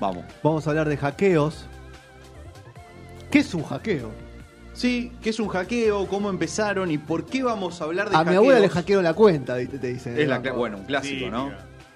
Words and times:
Vamos. 0.00 0.24
Vamos 0.42 0.66
a 0.66 0.70
hablar 0.70 0.88
de 0.88 0.96
hackeos. 0.96 1.66
¿Qué 3.30 3.40
es 3.40 3.54
un 3.54 3.62
hackeo? 3.64 4.10
Sí, 4.72 5.12
¿qué 5.22 5.30
es 5.30 5.40
un 5.40 5.48
hackeo? 5.48 6.06
¿Cómo 6.06 6.30
empezaron? 6.30 6.90
¿Y 6.90 6.98
por 6.98 7.26
qué 7.26 7.42
vamos 7.42 7.80
a 7.80 7.84
hablar 7.84 8.08
de 8.10 8.16
A 8.16 8.20
mi 8.20 8.24
hackeos? 8.26 8.36
abuela 8.42 8.60
le 8.60 8.68
hackearon 8.68 9.04
la 9.04 9.14
cuenta, 9.14 9.56
¿viste? 9.56 9.78
te 9.78 9.88
dicen. 9.88 10.18
Es 10.18 10.28
la 10.28 10.38
bueno, 10.38 10.78
un 10.78 10.84
clásico, 10.84 11.30
¿no? 11.30 11.50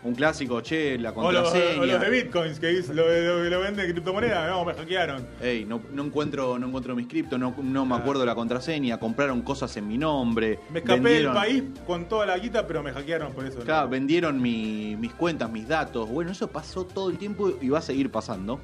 Un 0.04 0.14
clásico, 0.16 0.60
che, 0.62 0.98
la 0.98 1.10
O 1.10 1.14
contraseña. 1.14 1.80
o 1.80 1.86
los 1.86 2.00
de 2.00 2.10
bitcoins 2.10 2.58
que 2.58 2.66
dice- 2.68 2.92
lo, 2.92 3.04
lo, 3.06 3.44
lo 3.48 3.60
venden 3.60 3.86
de 3.86 3.92
criptomonedas, 3.92 4.50
no, 4.50 4.64
me 4.64 4.74
hackearon. 4.74 5.24
Ey, 5.40 5.64
no, 5.64 5.80
no 5.92 6.02
encuentro, 6.04 6.58
no 6.58 6.66
encuentro 6.66 6.96
mis 6.96 7.06
criptos, 7.06 7.38
no, 7.38 7.54
no 7.62 7.86
me 7.86 7.94
acuerdo 7.94 8.26
la 8.26 8.34
contraseña, 8.34 8.98
compraron 8.98 9.42
cosas 9.42 9.76
en 9.76 9.86
mi 9.86 9.96
nombre. 9.98 10.58
Me 10.70 10.80
escapé 10.80 11.00
vendieron- 11.00 11.34
del 11.34 11.42
país 11.42 11.62
con 11.86 12.06
toda 12.08 12.26
la 12.26 12.36
guita, 12.36 12.66
pero 12.66 12.82
me 12.82 12.90
hackearon 12.92 13.32
por 13.32 13.46
eso. 13.46 13.60
¿no? 13.60 13.64
Claro, 13.64 13.88
vendieron 13.88 14.42
mi- 14.42 14.96
mis 14.96 15.12
cuentas, 15.12 15.48
mis 15.52 15.68
datos. 15.68 16.08
Bueno, 16.10 16.32
eso 16.32 16.48
pasó 16.48 16.84
todo 16.84 17.08
el 17.08 17.16
tiempo 17.18 17.52
y 17.60 17.68
va 17.68 17.78
a 17.78 17.82
seguir 17.82 18.10
pasando. 18.10 18.60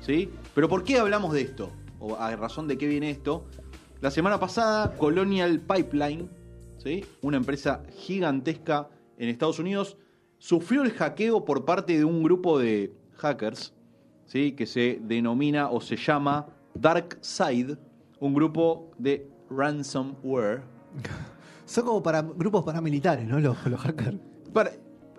¿Sí? 0.00 0.28
Pero 0.54 0.68
¿por 0.68 0.82
qué 0.82 0.98
hablamos 0.98 1.32
de 1.34 1.42
esto? 1.42 1.70
¿O 2.00 2.16
a 2.16 2.34
razón 2.34 2.66
de 2.66 2.78
qué 2.78 2.86
viene 2.88 3.10
esto? 3.10 3.46
La 4.00 4.10
semana 4.10 4.40
pasada, 4.40 4.96
Colonial 4.96 5.60
Pipeline, 5.60 6.28
¿sí? 6.78 7.04
una 7.20 7.36
empresa 7.36 7.82
gigantesca 7.96 8.88
en 9.18 9.28
Estados 9.28 9.58
Unidos, 9.58 9.96
sufrió 10.40 10.82
el 10.82 10.90
hackeo 10.92 11.44
por 11.44 11.64
parte 11.64 11.96
de 11.96 12.04
un 12.04 12.22
grupo 12.24 12.58
de 12.58 12.92
hackers, 13.18 13.72
¿sí? 14.24 14.52
que 14.52 14.66
se 14.66 14.98
denomina 15.02 15.68
o 15.70 15.80
se 15.80 15.96
llama 15.96 16.48
Dark 16.74 17.18
Side, 17.20 17.76
un 18.18 18.34
grupo 18.34 18.90
de 18.98 19.28
ransomware. 19.50 20.62
Son 21.66 21.84
como 21.84 22.02
para 22.02 22.22
grupos 22.22 22.64
paramilitares, 22.64 23.28
¿no? 23.28 23.38
Los, 23.38 23.64
los 23.66 23.80
hackers. 23.80 24.16
Para- 24.52 24.72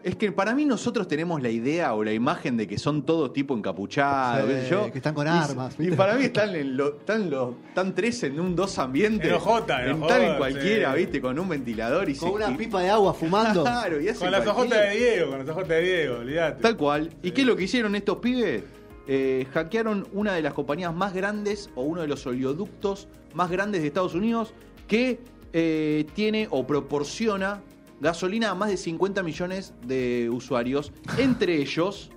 es 0.03 0.15
que 0.15 0.31
para 0.31 0.53
mí 0.55 0.65
nosotros 0.65 1.07
tenemos 1.07 1.41
la 1.41 1.49
idea 1.49 1.93
o 1.93 2.03
la 2.03 2.11
imagen 2.13 2.57
de 2.57 2.67
que 2.67 2.77
son 2.77 3.03
todos 3.05 3.33
tipo 3.33 3.55
encapuchados, 3.55 4.49
Sí, 4.63 4.69
yo. 4.69 4.91
que 4.91 4.97
están 4.97 5.13
con 5.13 5.27
armas, 5.27 5.75
Y, 5.79 5.91
para 5.91 6.15
mí 6.15 6.23
están, 6.25 6.55
en 6.55 6.75
lo- 6.77 6.97
están, 6.97 7.31
están 7.67 7.93
tres 7.95 8.23
en 8.23 8.39
un 8.39 8.55
dos 8.55 8.77
ambientes. 8.79 9.27
En 9.29 9.35
OJ, 9.35 9.57
en 9.83 9.89
en 9.89 9.91
OJ, 10.03 10.11
Están 10.11 10.21
en 10.31 10.37
cualquiera, 10.37 10.91
sí. 10.93 10.97
¿viste? 10.99 11.21
Con 11.21 11.37
un 11.39 11.49
ventilador 11.49 12.09
y 12.09 12.15
Con 12.15 12.29
se- 12.29 12.35
una 12.35 12.51
y- 12.51 12.55
pipa 12.55 12.81
de 12.81 12.89
agua 12.89 13.13
fumando. 13.13 13.61
Claro, 13.63 14.01
y 14.01 14.07
hacen 14.09 14.21
Con 14.21 14.31
las 14.31 14.49
cualquiera. 14.53 14.81
de 14.83 14.95
Diego, 14.97 15.29
con 15.29 15.39
las 15.39 15.49
hojotas 15.49 15.69
de 15.69 15.81
Diego, 15.81 16.17
olvídate. 16.19 16.61
Tal 16.61 16.77
cual. 16.77 17.09
¿Y 17.21 17.31
qué 17.31 17.41
es 17.41 17.47
lo 17.47 17.55
que 17.55 17.63
hicieron 17.63 17.95
estos 17.95 18.17
pibes? 18.17 18.63
Eh, 19.07 19.47
hackearon 19.53 20.07
una 20.13 20.33
de 20.33 20.41
las 20.41 20.53
compañías 20.53 20.93
más 20.95 21.13
grandes 21.13 21.69
o 21.75 21.81
uno 21.81 22.01
de 22.01 22.07
los 22.07 22.25
oleoductos 22.27 23.07
más 23.33 23.49
grandes 23.49 23.81
de 23.81 23.87
Estados 23.87 24.13
Unidos 24.13 24.53
que 24.87 25.19
eh, 25.53 26.05
tiene 26.13 26.47
o 26.49 26.65
proporciona 26.65 27.61
gasolina 28.01 28.49
a 28.49 28.55
más 28.55 28.69
de 28.69 28.77
50 28.77 29.23
millones 29.23 29.73
de 29.85 30.29
usuarios, 30.29 30.91
entre 31.17 31.61
ellos 31.61 32.11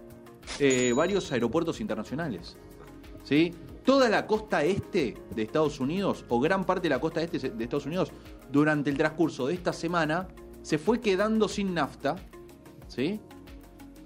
eh, 0.58 0.92
varios 0.96 1.30
aeropuertos 1.30 1.80
internacionales. 1.80 2.56
¿Sí? 3.22 3.54
Toda 3.84 4.08
la 4.08 4.26
costa 4.26 4.64
este 4.64 5.14
de 5.34 5.42
Estados 5.42 5.78
Unidos, 5.78 6.24
o 6.28 6.40
gran 6.40 6.64
parte 6.64 6.84
de 6.84 6.94
la 6.94 7.00
costa 7.00 7.22
este 7.22 7.38
de 7.50 7.64
Estados 7.64 7.86
Unidos, 7.86 8.10
durante 8.50 8.90
el 8.90 8.96
transcurso 8.96 9.46
de 9.46 9.54
esta 9.54 9.72
semana, 9.72 10.26
se 10.62 10.78
fue 10.78 11.00
quedando 11.00 11.46
sin 11.46 11.74
nafta. 11.74 12.16
¿Sí? 12.88 13.20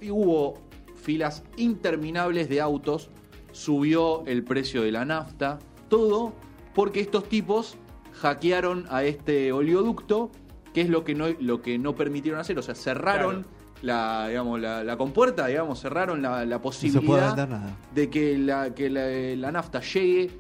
y 0.01 0.11
hubo 0.11 0.55
filas 0.95 1.45
interminables 1.57 2.49
de 2.49 2.61
autos, 2.61 3.11
subió 3.53 4.25
el 4.27 4.45
precio 4.45 4.83
de 4.83 4.93
la 4.93 5.05
nafta, 5.05 5.59
todo 5.89 6.33
porque 6.75 7.01
estos 7.01 7.25
tipos 7.29 7.77
hackearon 8.13 8.87
a 8.91 9.05
este 9.05 9.53
oleoducto, 9.53 10.31
que 10.79 10.83
es 10.83 10.91
lo 10.91 11.03
que 11.03 11.17
no, 11.17 11.27
lo 11.41 11.61
que 11.61 11.77
no 11.77 11.97
permitieron 11.97 12.39
hacer, 12.41 12.57
o 12.57 12.63
sea, 12.63 12.77
cerraron 12.77 13.45
la, 13.83 14.29
digamos, 14.29 14.61
la, 14.61 14.85
la 14.85 14.97
compuerta, 14.97 15.49
digamos, 15.49 15.81
cerraron 15.81 16.23
la, 16.23 16.45
la 16.47 16.59
No 16.59 16.71
se 16.73 16.87
puede 16.89 17.01
posibilidad 17.01 17.49
nada. 17.49 17.77
de 17.93 18.09
que, 18.09 18.39
la, 18.39 18.73
que 18.73 18.89
la, 18.89 19.09
la 19.37 19.51
nafta 19.51 19.81
llegue 19.81 20.31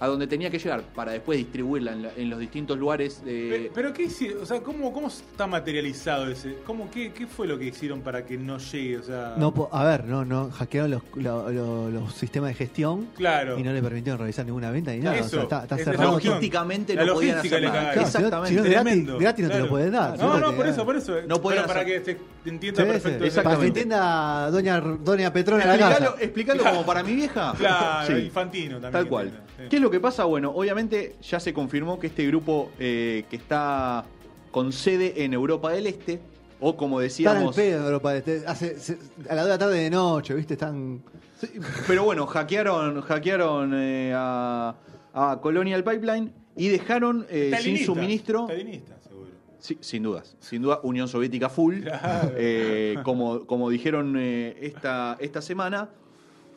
a 0.00 0.06
donde 0.06 0.26
tenía 0.26 0.48
que 0.50 0.58
llegar 0.58 0.82
para 0.94 1.12
después 1.12 1.38
distribuirla 1.38 1.92
en, 1.92 2.02
la- 2.02 2.10
en 2.16 2.30
los 2.30 2.38
distintos 2.38 2.78
lugares 2.78 3.24
de... 3.24 3.48
Pe- 3.64 3.70
Pero 3.74 3.92
qué 3.92 4.04
hicieron, 4.04 4.42
o 4.42 4.46
sea, 4.46 4.60
¿cómo, 4.60 4.92
cómo 4.92 5.08
está 5.08 5.46
materializado 5.46 6.28
ese? 6.30 6.56
¿Cómo, 6.64 6.88
qué, 6.90 7.12
¿Qué 7.12 7.26
fue 7.26 7.46
lo 7.48 7.58
que 7.58 7.64
hicieron 7.66 8.00
para 8.02 8.24
que 8.24 8.36
no 8.38 8.58
llegue? 8.58 8.98
O 8.98 9.02
sea, 9.02 9.34
No, 9.36 9.68
a 9.72 9.84
ver, 9.84 10.04
no, 10.04 10.24
no, 10.24 10.50
hackearon 10.50 10.90
los, 10.92 11.02
lo- 11.16 11.50
lo- 11.50 11.90
los 11.90 12.14
sistemas 12.14 12.50
de 12.50 12.54
gestión 12.54 13.08
claro. 13.16 13.58
y 13.58 13.62
no 13.62 13.72
le 13.72 13.82
permitieron 13.82 14.18
realizar 14.18 14.44
ninguna 14.46 14.70
venta 14.70 14.92
ni 14.92 14.98
nada. 15.00 15.16
Eso, 15.16 15.26
o 15.26 15.30
sea, 15.30 15.42
está, 15.42 15.62
está 15.62 15.76
es 15.76 15.84
cerrado. 15.84 16.04
logística. 16.12 16.28
Logísticamente 16.34 16.94
La 16.94 17.04
no 17.04 17.14
podían 17.14 17.36
logística 17.36 17.56
hacer 17.56 17.68
nada. 17.68 17.92
Claro, 17.92 17.92
si 17.92 17.98
no- 17.98 18.06
Exactamente. 18.06 18.48
si 18.48 18.54
no 18.56 18.64
es 18.64 18.70
gratis, 18.70 19.20
gratis 19.20 19.44
no 19.44 19.50
te 19.50 19.54
lo 19.54 19.60
claro. 19.64 19.70
pueden 19.70 19.92
dar. 19.92 20.18
No, 20.18 20.38
no, 20.38 20.50
que- 20.50 20.56
por 20.56 20.66
eso, 20.68 20.84
por 20.84 20.96
eso. 20.96 21.16
No 21.26 21.40
pueden 21.42 21.62
Pero 21.62 21.68
para 21.68 21.80
hacer- 21.80 22.04
que 22.04 22.18
se 22.44 22.48
entienda 22.50 22.82
Sí, 22.82 22.86
sí, 22.86 22.92
perfecto. 22.92 23.02
para 23.02 23.08
ese- 23.08 23.18
que 23.18 23.26
Exactamente. 23.26 23.66
entienda 23.66 24.50
doña, 24.50 24.80
doña 24.80 25.32
Petrona 25.32 25.64
la 25.66 25.74
Explicalo, 25.74 26.10
casa. 26.12 26.22
explicalo 26.24 26.62
como 26.64 26.86
para 26.86 27.02
mi 27.02 27.14
vieja. 27.14 27.52
Claro, 27.58 28.06
Sí. 28.16 28.22
infantino 28.24 28.74
también. 28.74 28.92
Tal 28.92 29.02
que 29.04 29.08
cual. 29.10 29.32
¿Qué 29.68 29.76
es 29.76 29.82
lo 29.82 29.87
que 29.90 30.00
pasa? 30.00 30.24
Bueno, 30.24 30.50
obviamente 30.54 31.16
ya 31.22 31.40
se 31.40 31.52
confirmó 31.52 31.98
que 31.98 32.08
este 32.08 32.26
grupo 32.26 32.70
eh, 32.78 33.24
que 33.30 33.36
está 33.36 34.04
con 34.50 34.72
sede 34.72 35.24
en 35.24 35.32
Europa 35.34 35.70
del 35.72 35.86
Este, 35.86 36.20
o 36.60 36.76
como 36.76 37.00
Están 37.00 37.26
al 37.28 37.34
decíamos. 37.34 37.56
pedo 37.56 37.78
en 37.78 37.84
Europa. 37.84 38.16
este, 38.16 38.42
hace- 38.46 38.78
se- 38.78 38.98
a 39.28 39.34
la 39.34 39.44
de 39.44 39.48
la 39.50 39.58
tarde 39.58 39.78
de 39.78 39.90
noche, 39.90 40.34
¿viste? 40.34 40.54
Están. 40.54 41.02
Sí, 41.40 41.48
Pero 41.86 42.04
bueno, 42.04 42.26
hackearon, 42.26 43.00
hackearon 43.02 43.72
eh, 43.74 44.12
a, 44.14 44.74
a 45.14 45.40
Colonial 45.40 45.84
Pipeline 45.84 46.32
y 46.56 46.68
dejaron 46.68 47.26
eh, 47.30 47.56
sin 47.60 47.78
suministro. 47.84 48.48
seguro. 48.48 49.28
Sí, 49.60 49.76
sin 49.80 50.02
dudas, 50.04 50.36
sin 50.40 50.62
duda, 50.62 50.80
Unión 50.84 51.08
Soviética 51.08 51.48
full, 51.48 51.80
Claro. 51.82 52.30
eh, 52.36 52.96
como, 53.04 53.44
como 53.46 53.70
dijeron 53.70 54.14
eh, 54.18 54.56
esta, 54.62 55.16
esta 55.20 55.42
semana. 55.42 55.90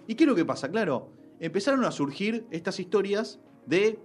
¿Y 0.08 0.16
qué 0.16 0.24
es 0.24 0.28
lo 0.30 0.36
que 0.36 0.46
pasa? 0.46 0.70
Claro, 0.70 1.09
empezaron 1.41 1.84
a 1.84 1.91
surgir 1.91 2.46
estas 2.52 2.79
historias 2.79 3.40
de 3.66 4.00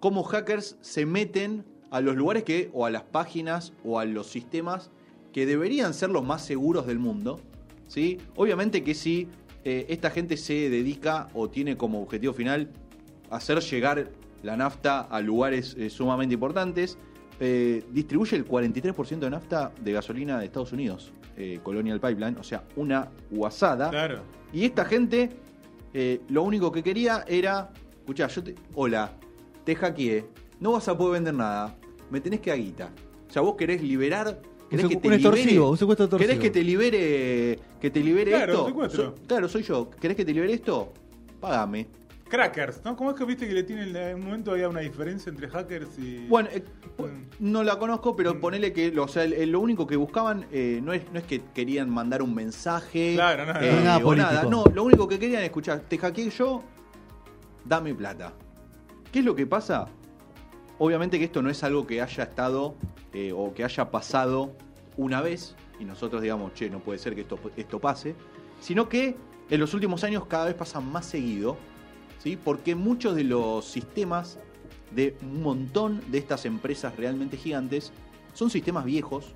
cómo 0.00 0.22
hackers 0.22 0.76
se 0.82 1.06
meten 1.06 1.64
a 1.90 2.00
los 2.00 2.14
lugares 2.14 2.44
que, 2.44 2.70
o 2.72 2.86
a 2.86 2.90
las 2.90 3.02
páginas, 3.02 3.72
o 3.84 3.98
a 3.98 4.04
los 4.04 4.28
sistemas 4.28 4.90
que 5.32 5.46
deberían 5.46 5.94
ser 5.94 6.10
los 6.10 6.24
más 6.24 6.44
seguros 6.44 6.86
del 6.86 6.98
mundo. 6.98 7.40
¿sí? 7.88 8.18
Obviamente 8.36 8.84
que 8.84 8.94
si 8.94 9.28
eh, 9.64 9.86
esta 9.88 10.10
gente 10.10 10.36
se 10.36 10.68
dedica 10.68 11.28
o 11.32 11.48
tiene 11.48 11.76
como 11.76 12.02
objetivo 12.02 12.34
final 12.34 12.70
hacer 13.30 13.60
llegar 13.60 14.10
la 14.42 14.56
nafta 14.56 15.00
a 15.00 15.20
lugares 15.22 15.74
eh, 15.78 15.88
sumamente 15.88 16.34
importantes, 16.34 16.98
eh, 17.40 17.82
distribuye 17.90 18.36
el 18.36 18.46
43% 18.46 19.18
de 19.18 19.30
nafta 19.30 19.72
de 19.80 19.92
gasolina 19.92 20.38
de 20.38 20.46
Estados 20.46 20.72
Unidos, 20.72 21.12
Colonial 21.64 21.98
Pipeline, 21.98 22.36
o 22.38 22.44
sea, 22.44 22.62
una 22.76 23.10
guasada. 23.28 23.90
Claro. 23.90 24.22
Y 24.52 24.66
esta 24.66 24.84
gente 24.84 25.30
eh, 25.94 26.20
lo 26.28 26.42
único 26.42 26.70
que 26.72 26.82
quería 26.82 27.24
era, 27.26 27.72
escuchá, 28.00 28.26
yo 28.28 28.42
te, 28.42 28.54
hola, 28.74 29.12
te 29.64 29.74
hackeé, 29.74 30.26
no 30.60 30.72
vas 30.72 30.86
a 30.88 30.96
poder 30.98 31.14
vender 31.14 31.34
nada, 31.34 31.76
me 32.10 32.20
tenés 32.20 32.40
que 32.40 32.50
aguita. 32.50 32.90
O 33.28 33.32
sea, 33.32 33.42
vos 33.42 33.54
querés 33.56 33.82
liberar, 33.82 34.40
querés 34.68 34.84
Un 34.84 34.90
que 34.90 34.96
te 34.96 35.08
libere, 35.16 35.60
un 35.60 35.76
secuestro 35.78 36.04
extorsivo. 36.06 36.18
querés 36.18 36.38
que 36.38 36.50
te 36.50 36.62
libere, 36.62 37.58
que 37.80 37.90
te 37.90 38.00
libere 38.00 38.30
Claro, 38.32 38.52
esto. 38.52 38.62
un 38.64 38.68
secuestro. 38.70 39.02
So- 39.04 39.14
claro, 39.26 39.48
soy 39.48 39.62
yo. 39.62 39.90
¿Querés 39.90 40.16
que 40.16 40.24
te 40.24 40.32
libere 40.34 40.52
esto? 40.52 40.92
Págame. 41.40 41.86
Crackers, 42.38 42.80
¿no? 42.84 42.96
¿Cómo 42.96 43.10
es 43.10 43.16
que 43.16 43.24
viste 43.24 43.46
que 43.46 43.54
le 43.54 43.62
tienen 43.62 43.94
en 43.94 44.14
un 44.16 44.24
momento 44.24 44.50
había 44.50 44.68
una 44.68 44.80
diferencia 44.80 45.30
entre 45.30 45.48
hackers 45.48 45.96
y. 45.98 46.26
Bueno, 46.26 46.48
eh, 46.52 46.64
Mm. 46.98 47.22
no 47.52 47.62
la 47.62 47.78
conozco, 47.78 48.16
pero 48.16 48.34
Mm. 48.34 48.40
ponele 48.40 48.72
que, 48.72 48.90
lo- 48.90 49.04
o 49.04 49.08
sea, 49.08 49.22
el- 49.24 49.32
el- 49.34 49.50
lo 49.52 49.60
único 49.60 49.86
que 49.86 49.94
buscaban 49.96 50.46
eh, 50.50 50.80
no, 50.82 50.92
es, 50.92 51.10
no 51.12 51.18
es 51.20 51.24
que 51.26 51.42
querían 51.54 51.88
mandar 51.90 52.22
un 52.22 52.34
mensaje 52.34 53.12
Claro, 53.14 53.46
no, 53.46 53.60
eh, 53.60 53.72
no. 53.76 53.80
Nada 53.84 54.04
o 54.06 54.14
nada. 54.16 54.42
No, 54.44 54.64
lo 54.74 54.82
único 54.84 55.06
que 55.06 55.18
querían 55.18 55.40
es 55.42 55.46
escuchar, 55.46 55.80
te 55.88 55.96
hackeé 55.96 56.30
yo, 56.30 56.62
dame 57.64 57.94
plata. 57.94 58.32
¿Qué 59.12 59.20
es 59.20 59.24
lo 59.24 59.34
que 59.36 59.46
pasa? 59.46 59.86
Obviamente 60.78 61.18
que 61.20 61.26
esto 61.26 61.40
no 61.40 61.50
es 61.50 61.62
algo 61.62 61.86
que 61.86 62.02
haya 62.02 62.24
estado 62.24 62.74
eh, 63.12 63.32
o 63.32 63.54
que 63.54 63.62
haya 63.64 63.90
pasado 63.92 64.56
una 64.96 65.20
vez 65.20 65.54
y 65.78 65.84
nosotros 65.84 66.20
digamos, 66.20 66.52
che, 66.54 66.68
no 66.68 66.80
puede 66.80 66.98
ser 66.98 67.14
que 67.14 67.20
esto, 67.20 67.38
esto 67.56 67.78
pase, 67.80 68.16
sino 68.60 68.88
que 68.88 69.16
en 69.50 69.60
los 69.60 69.72
últimos 69.74 70.02
años 70.02 70.26
cada 70.26 70.46
vez 70.46 70.54
pasa 70.54 70.80
más 70.80 71.06
seguido, 71.06 71.56
¿sí? 72.24 72.36
porque 72.42 72.74
muchos 72.74 73.14
de 73.14 73.22
los 73.22 73.66
sistemas 73.66 74.38
de 74.90 75.14
un 75.22 75.42
montón 75.42 76.00
de 76.10 76.18
estas 76.18 76.46
empresas 76.46 76.96
realmente 76.96 77.36
gigantes 77.36 77.92
son 78.32 78.50
sistemas 78.50 78.84
viejos, 78.84 79.34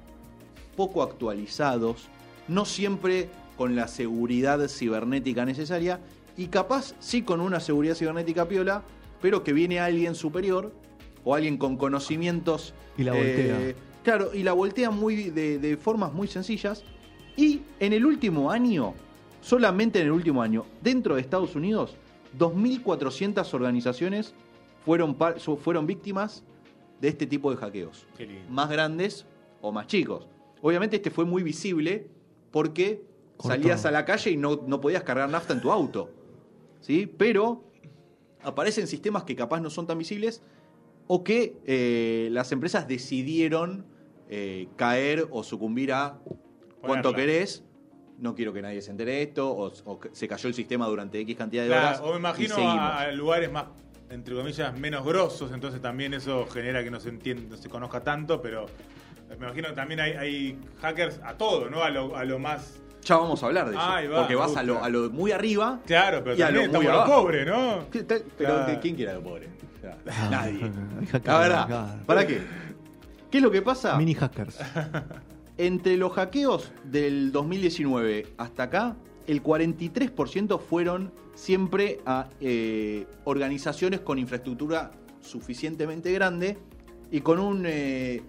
poco 0.76 1.02
actualizados, 1.02 2.08
no 2.48 2.64
siempre 2.64 3.28
con 3.56 3.76
la 3.76 3.88
seguridad 3.88 4.66
cibernética 4.68 5.44
necesaria 5.44 6.00
y 6.36 6.46
capaz 6.46 6.94
sí 6.98 7.22
con 7.22 7.40
una 7.40 7.60
seguridad 7.60 7.94
cibernética 7.94 8.48
piola, 8.48 8.82
pero 9.20 9.44
que 9.44 9.52
viene 9.52 9.80
alguien 9.80 10.14
superior 10.14 10.72
o 11.24 11.34
alguien 11.34 11.58
con 11.58 11.76
conocimientos. 11.76 12.72
Y 12.96 13.02
la 13.02 13.12
voltea. 13.12 13.60
eh, 13.60 13.76
claro, 14.04 14.30
y 14.32 14.44
la 14.44 14.52
voltea 14.52 14.90
muy 14.90 15.30
de, 15.30 15.58
de 15.58 15.76
formas 15.76 16.12
muy 16.12 16.28
sencillas. 16.28 16.84
Y 17.36 17.62
en 17.80 17.92
el 17.92 18.06
último 18.06 18.50
año, 18.50 18.94
solamente 19.40 20.00
en 20.00 20.06
el 20.06 20.12
último 20.12 20.42
año, 20.42 20.64
dentro 20.80 21.16
de 21.16 21.20
Estados 21.20 21.56
Unidos, 21.56 21.96
2.400 22.38 23.52
organizaciones 23.54 24.34
fueron, 24.84 25.16
fueron 25.60 25.86
víctimas 25.86 26.44
de 27.00 27.08
este 27.08 27.26
tipo 27.26 27.50
de 27.50 27.56
hackeos 27.56 28.06
Qué 28.16 28.26
lindo. 28.26 28.50
más 28.50 28.68
grandes 28.70 29.26
o 29.60 29.72
más 29.72 29.86
chicos. 29.86 30.26
Obviamente 30.62 30.96
este 30.96 31.10
fue 31.10 31.24
muy 31.24 31.42
visible 31.42 32.08
porque 32.50 33.02
Cortó. 33.36 33.48
salías 33.56 33.84
a 33.86 33.90
la 33.90 34.04
calle 34.04 34.30
y 34.30 34.36
no, 34.36 34.60
no 34.66 34.80
podías 34.80 35.02
cargar 35.02 35.28
nafta 35.28 35.52
en 35.52 35.60
tu 35.60 35.70
auto. 35.70 36.10
¿Sí? 36.80 37.06
Pero 37.18 37.64
aparecen 38.42 38.86
sistemas 38.86 39.24
que 39.24 39.34
capaz 39.36 39.60
no 39.60 39.70
son 39.70 39.86
tan 39.86 39.98
visibles 39.98 40.42
o 41.06 41.24
que 41.24 41.56
eh, 41.66 42.28
las 42.32 42.52
empresas 42.52 42.86
decidieron 42.86 43.86
eh, 44.28 44.68
caer 44.76 45.26
o 45.30 45.42
sucumbir 45.42 45.92
a 45.92 46.18
cuánto 46.80 47.10
Ponerla. 47.10 47.16
querés. 47.16 47.64
No 48.18 48.34
quiero 48.34 48.52
que 48.52 48.60
nadie 48.62 48.82
se 48.82 48.90
entere 48.90 49.12
de 49.12 49.22
esto, 49.22 49.48
o, 49.48 49.72
o 49.84 50.00
se 50.12 50.26
cayó 50.26 50.48
el 50.48 50.54
sistema 50.54 50.86
durante 50.86 51.20
X 51.20 51.36
cantidad 51.36 51.62
de 51.62 51.68
Claro, 51.68 51.86
horas. 51.86 52.00
o 52.02 52.10
me 52.12 52.18
imagino 52.18 52.56
a, 52.58 53.10
lugares 53.12 53.50
más, 53.52 53.66
entre 54.10 54.34
comillas, 54.34 54.76
menos 54.78 55.04
grosos, 55.06 55.52
entonces 55.52 55.80
también 55.80 56.14
eso 56.14 56.46
genera 56.52 56.82
que 56.82 56.90
no 56.90 56.98
se 56.98 57.10
entienda, 57.10 57.42
no 57.50 57.56
se 57.56 57.68
conozca 57.68 58.00
tanto, 58.02 58.42
pero 58.42 58.66
me 59.28 59.36
imagino 59.36 59.68
que 59.68 59.74
también 59.74 60.00
hay, 60.00 60.12
hay 60.14 60.58
hackers 60.82 61.20
a 61.22 61.34
todo, 61.34 61.70
¿no? 61.70 61.82
A 61.84 61.90
lo, 61.90 62.16
a 62.16 62.24
lo 62.24 62.38
más. 62.40 62.80
Ya 63.04 63.16
vamos 63.16 63.40
a 63.42 63.46
hablar 63.46 63.66
de 63.70 63.76
eso. 63.76 63.80
Va, 63.80 64.20
porque 64.20 64.34
vas 64.34 64.56
a 64.56 64.62
lo, 64.64 64.82
a 64.82 64.88
lo 64.88 65.08
muy 65.10 65.30
arriba 65.30 65.78
Claro, 65.86 66.22
pero 66.24 66.36
Y 66.36 66.42
a 66.42 66.50
lo 66.50 66.56
muy 66.56 66.64
estamos 66.66 66.84
los 66.86 66.94
abajo. 66.94 67.22
pobres, 67.22 67.46
¿no? 67.46 67.86
Pero 67.92 68.06
Claro. 68.36 68.66
¿de 68.66 68.80
¿quién 68.80 68.96
quiere 68.96 69.12
a 69.12 69.14
lo 69.14 69.22
pobre? 69.22 69.48
Nadie. 70.30 70.64
hay 70.64 71.06
hackers, 71.06 71.26
La 71.26 71.38
verdad. 71.38 71.96
¿Para 72.04 72.26
qué? 72.26 72.42
¿Qué 73.30 73.38
es 73.38 73.42
lo 73.44 73.50
que 73.50 73.62
pasa? 73.62 73.96
Mini 73.96 74.14
hackers. 74.14 74.58
Entre 75.58 75.96
los 75.96 76.12
hackeos 76.12 76.72
del 76.84 77.32
2019 77.32 78.26
hasta 78.36 78.62
acá, 78.64 78.96
el 79.26 79.42
43% 79.42 80.60
fueron 80.60 81.12
siempre 81.34 82.00
a 82.06 82.28
eh, 82.40 83.06
organizaciones 83.24 84.00
con 84.00 84.18
infraestructura 84.18 84.92
suficientemente 85.20 86.12
grande 86.12 86.58
y 87.10 87.20
con 87.20 87.40
un, 87.40 87.64
eh, 87.66 88.22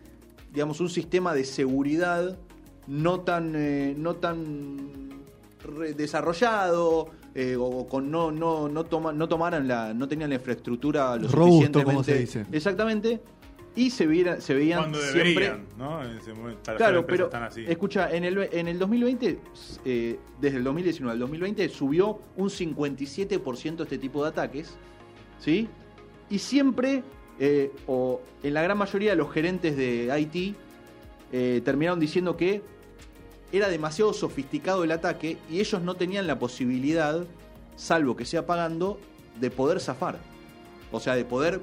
digamos, 0.52 0.80
un 0.82 0.90
sistema 0.90 1.36
de 1.36 1.44
seguridad 1.44 2.36
no 2.88 3.20
tan, 3.22 3.54
eh, 3.56 3.94
no 3.96 4.16
tan 4.16 5.10
desarrollado 5.96 7.10
eh, 7.36 7.56
o 7.60 7.88
con 7.88 8.10
no 8.10 8.32
no 8.32 8.68
no 8.70 8.86
toma- 8.86 9.12
no 9.14 9.28
tomaran 9.28 9.68
la 9.68 9.94
no 9.94 10.08
tenían 10.08 10.30
la 10.32 10.38
infraestructura 10.38 11.16
lo 11.16 11.28
Robusto, 11.28 11.38
suficientemente 11.46 11.84
como 11.92 12.04
se 12.04 12.18
dice. 12.20 12.46
exactamente 12.52 13.22
y 13.80 13.90
se 13.92 14.06
viera- 14.06 14.42
se 14.42 14.54
veían 14.54 14.80
Cuando 14.80 15.00
siempre 15.00 15.24
deberían, 15.34 15.66
¿no? 15.78 16.04
En 16.04 16.18
ese 16.18 16.34
momento, 16.34 16.62
para 16.64 16.78
Claro, 16.78 17.06
pero 17.06 17.30
tan 17.30 17.44
así. 17.44 17.64
escucha, 17.66 18.12
en 18.14 18.26
el, 18.26 18.38
en 18.52 18.68
el 18.68 18.78
2020, 18.78 19.40
eh, 19.86 20.20
desde 20.42 20.58
el 20.58 20.64
2019 20.66 21.14
al 21.14 21.20
2020, 21.20 21.70
subió 21.70 22.20
un 22.36 22.50
57% 22.50 23.84
este 23.84 23.98
tipo 23.98 24.22
de 24.24 24.30
ataques, 24.30 24.76
¿sí? 25.40 25.70
Y 26.30 26.40
siempre, 26.40 27.04
eh, 27.40 27.72
o 27.88 28.22
en 28.44 28.54
la 28.54 28.62
gran 28.64 28.78
mayoría 28.78 29.12
de 29.12 29.16
los 29.16 29.32
gerentes 29.32 29.78
de 29.78 30.14
IT, 30.20 30.56
eh, 31.32 31.62
terminaron 31.64 32.00
diciendo 32.02 32.36
que 32.36 32.62
era 33.54 33.70
demasiado 33.70 34.12
sofisticado 34.14 34.84
el 34.84 34.92
ataque 34.92 35.38
y 35.50 35.60
ellos 35.62 35.82
no 35.82 35.96
tenían 35.96 36.28
la 36.28 36.38
posibilidad, 36.38 37.26
salvo 37.78 38.16
que 38.18 38.26
sea 38.26 38.46
pagando, 38.46 39.00
de 39.40 39.50
poder 39.50 39.80
zafar. 39.80 40.20
O 40.92 41.00
sea, 41.00 41.16
de 41.16 41.24
poder 41.24 41.62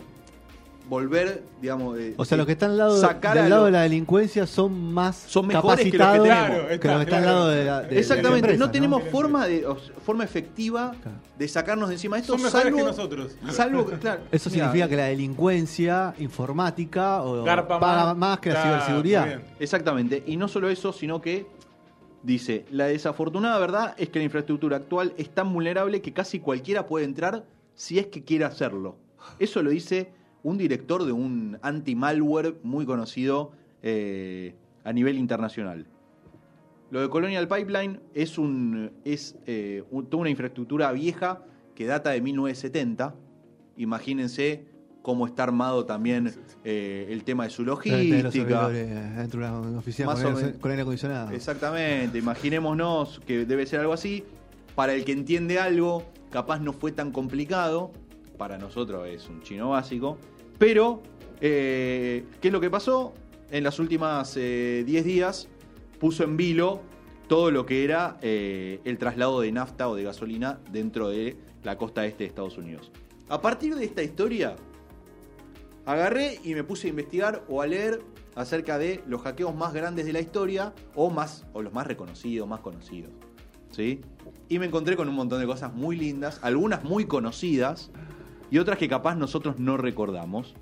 volver, 0.89 1.43
digamos... 1.61 1.99
eh, 1.99 2.15
O 2.17 2.25
sea, 2.25 2.37
los 2.39 2.47
que 2.47 2.53
están 2.53 2.71
al 2.71 2.79
lado, 2.79 3.01
sacar 3.01 3.37
del 3.37 3.51
lado 3.51 3.63
lo- 3.63 3.67
de 3.67 3.73
la 3.73 3.83
delincuencia 3.83 4.47
son 4.47 4.93
más 4.95 5.17
Son 5.17 5.47
mejores 5.47 5.79
que 5.79 5.85
los 5.87 5.93
que 5.93 5.99
capacitados 5.99 6.29
tenemos. 6.29 6.47
Claro, 6.49 6.81
que 6.81 6.89
los 6.89 6.97
que 6.99 7.03
están 7.03 7.19
al 7.19 7.25
lado 7.27 7.49
de 7.49 7.65
la, 7.65 7.81
de- 7.81 7.89
de 7.89 7.95
la 7.95 8.01
Exactamente, 8.01 8.39
empresa, 8.39 8.65
no 8.65 8.71
tenemos 8.71 9.05
¿no? 9.05 9.11
forma 9.11 9.47
de 9.49 9.67
o- 9.67 9.77
forma 10.05 10.23
efectiva 10.25 10.93
Claro. 11.03 11.19
de 11.37 11.49
sacarnos 11.49 11.89
de 11.89 11.95
encima 11.97 12.17
de 12.17 12.21
esto, 12.23 12.33
Son 12.35 12.43
mejores 12.43 12.63
salvo, 12.65 12.77
que 12.79 12.85
nosotros. 12.85 13.37
salvo, 13.51 13.85
claro, 14.01 14.21
Eso 14.31 14.49
mira, 14.51 14.65
significa 14.67 14.89
que 14.89 14.97
la 14.97 15.05
delincuencia 15.07 16.15
informática 16.19 17.23
o 17.23 17.43
Garpa 17.43 17.81
paga 17.81 18.05
más. 18.07 18.17
más 18.17 18.39
que 18.41 18.51
la 18.51 18.55
Claro, 18.63 18.71
ciberseguridad. 18.77 19.41
Exactamente, 19.59 20.23
y 20.27 20.37
no 20.37 20.47
solo 20.47 20.69
eso, 20.69 20.93
sino 20.93 21.21
que 21.21 21.47
dice, 22.23 22.65
la 22.71 22.87
desafortunada 22.87 23.59
verdad 23.59 23.95
es 23.99 24.09
que 24.09 24.19
la 24.21 24.25
infraestructura 24.25 24.77
actual 24.77 25.13
es 25.17 25.31
tan 25.31 25.53
vulnerable 25.53 26.01
que 26.01 26.13
casi 26.13 26.39
cualquiera 26.41 26.87
puede 26.87 27.05
entrar 27.05 27.45
si 27.75 27.99
es 27.99 28.07
que 28.07 28.23
quiere 28.25 28.45
hacerlo. 28.45 28.97
Eso 29.39 29.63
lo 29.63 29.71
dice 29.71 30.11
un 30.47 30.57
director 30.59 31.05
de 31.05 31.11
un 31.11 31.59
anti-malware 31.61 32.55
muy 32.63 32.87
conocido 32.87 33.51
eh, 33.83 34.55
a 34.85 34.93
nivel 34.93 35.19
internacional. 35.19 35.87
Lo 36.93 37.01
de 37.01 37.09
Colonial 37.09 37.49
Pipeline 37.49 37.99
es, 38.15 38.39
un, 38.39 38.93
es 39.05 39.37
eh, 39.47 39.83
un- 39.91 40.07
toda 40.07 40.21
una 40.21 40.31
infraestructura 40.31 40.93
vieja 40.93 41.43
que 41.75 41.85
data 41.87 42.11
de 42.11 42.21
1970. 42.21 43.13
Imagínense 43.77 44.65
cómo 45.03 45.27
está 45.27 45.43
armado 45.43 45.85
también 45.85 46.33
eh, 46.63 47.09
el 47.11 47.25
tema 47.25 47.43
de 47.43 47.51
su 47.51 47.65
logística. 47.65 48.69
dentro 48.69 49.41
de 49.41 49.51
una 49.51 49.79
oficina 49.81 50.07
Más 50.07 50.23
con, 50.23 50.37
aire, 50.37 50.53
con 50.61 50.71
aire 50.71 50.83
acondicionado. 50.83 51.33
Exactamente, 51.33 52.19
imaginémonos 52.19 53.21
que 53.27 53.45
debe 53.47 53.67
ser 53.67 53.81
algo 53.81 53.93
así. 53.95 54.23
Para 54.77 54.93
el 54.95 55.05
que 55.05 55.11
entiende 55.11 55.59
algo, 55.59 56.05
capaz 56.31 56.61
no 56.61 56.73
fue 56.73 56.93
tan 56.93 57.11
complicado. 57.11 57.91
Para 58.39 58.59
nosotros 58.59 59.09
es 59.09 59.29
un 59.29 59.41
chino 59.43 59.71
básico. 59.71 60.19
Pero, 60.59 61.03
eh, 61.41 62.25
¿qué 62.41 62.49
es 62.49 62.53
lo 62.53 62.61
que 62.61 62.71
pasó? 62.71 63.15
En 63.51 63.63
las 63.63 63.79
últimas 63.79 64.35
10 64.35 64.87
días 65.05 65.49
puso 65.99 66.25
en 66.25 66.37
vilo 66.37 66.83
todo 67.29 67.51
lo 67.51 67.67
que 67.67 67.85
era 67.85 68.19
eh, 68.23 68.81
el 68.85 68.99
traslado 68.99 69.41
de 69.41 69.53
nafta 69.53 69.89
o 69.89 69.95
de 69.95 70.05
gasolina 70.05 70.61
dentro 70.71 71.09
de 71.09 71.37
la 71.63 71.77
costa 71.77 72.07
este 72.07 72.25
de 72.25 72.29
Estados 72.29 72.59
Unidos. 72.59 72.93
A 73.29 73.41
partir 73.41 73.75
de 73.75 73.85
esta 73.85 74.03
historia, 74.03 74.57
agarré 75.85 76.39
y 76.45 76.55
me 76.55 76.63
puse 76.63 76.87
a 76.87 76.91
investigar 76.91 77.45
o 77.49 77.63
a 77.63 77.67
leer 77.67 78.01
acerca 78.37 78.79
de 78.79 79.03
los 79.07 79.23
hackeos 79.23 79.55
más 79.55 79.73
grandes 79.73 80.07
de 80.07 80.13
la 80.13 80.21
historia 80.21 80.75
o 80.95 81.11
más 81.11 81.47
o 81.53 81.63
los 81.63 81.73
más 81.73 81.87
reconocidos, 81.87 82.47
más 82.47 82.61
conocidos. 82.61 83.11
¿Sí? 83.73 84.01
Y 84.49 84.59
me 84.59 84.67
encontré 84.67 84.97
con 84.97 85.09
un 85.09 85.15
montón 85.15 85.41
de 85.41 85.47
cosas 85.47 85.75
muy 85.75 85.97
lindas, 85.97 86.39
algunas 86.43 86.85
muy 86.85 87.07
conocidas 87.07 87.91
y 88.51 88.59
otras 88.59 88.79
que 88.79 88.89
capaz 88.89 89.15
nosotros 89.15 89.59
no 89.59 89.77
recordamos. 89.77 90.55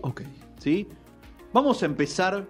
Ok. 0.00 0.22
¿Sí? 0.58 0.86
Vamos 1.52 1.82
a 1.82 1.86
empezar 1.86 2.46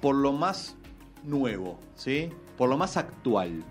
por 0.00 0.14
lo 0.14 0.32
más 0.32 0.76
nuevo, 1.24 1.78
¿sí? 1.94 2.30
Por 2.56 2.68
lo 2.68 2.76
más 2.76 2.96
actual. 2.96 3.62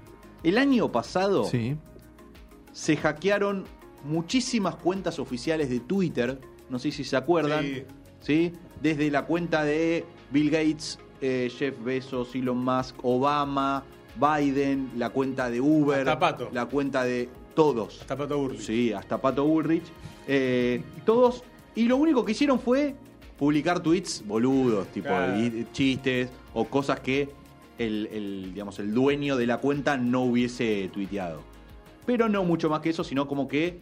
El 0.43 0.57
año 0.57 0.91
pasado 0.91 1.45
Sí. 1.45 1.75
se 2.73 2.97
hackearon 2.97 3.65
muchísimas 4.03 4.75
cuentas 4.75 5.19
oficiales 5.19 5.69
de 5.69 5.79
Twitter, 5.79 6.39
no 6.69 6.79
sé 6.79 6.91
si 6.91 7.03
se 7.03 7.15
acuerdan, 7.17 7.63
Sí. 7.63 7.83
¿sí? 8.19 8.53
Desde 8.81 9.09
la 9.09 9.25
cuenta 9.25 9.63
de 9.63 10.05
Bill 10.31 10.49
Gates, 10.51 10.99
eh, 11.21 11.51
Jeff 11.57 11.75
Bezos, 11.83 12.35
Elon 12.35 12.63
Musk, 12.63 12.95
Obama, 13.03 13.83
Biden, 14.19 14.91
la 14.95 15.09
cuenta 15.09 15.49
de 15.49 15.61
Uber, 15.61 16.05
la 16.51 16.65
cuenta 16.67 17.03
de 17.03 17.29
todos. 17.57 17.99
Hasta 18.01 18.15
Pato 18.15 18.37
Burley. 18.37 18.59
Sí, 18.61 18.93
hasta 18.93 19.19
Pato 19.19 19.43
Bullrich. 19.43 19.81
Eh, 20.27 20.83
todos. 21.07 21.43
Y 21.73 21.87
lo 21.87 21.97
único 21.97 22.23
que 22.23 22.33
hicieron 22.33 22.59
fue 22.59 22.93
publicar 23.35 23.79
tweets 23.81 24.23
boludos, 24.27 24.87
tipo 24.89 25.07
Claro. 25.07 25.39
y- 25.39 25.65
chistes 25.73 26.29
o 26.53 26.65
cosas 26.65 26.99
que 26.99 27.29
el, 27.79 28.07
el, 28.13 28.51
digamos, 28.53 28.77
el 28.77 28.93
dueño 28.93 29.35
de 29.37 29.47
la 29.47 29.57
cuenta 29.57 29.97
no 29.97 30.21
hubiese 30.21 30.87
tuiteado. 30.93 31.41
Pero 32.05 32.29
no 32.29 32.43
mucho 32.43 32.69
más 32.69 32.81
que 32.81 32.91
eso, 32.91 33.03
sino 33.03 33.27
como 33.27 33.47
que 33.47 33.79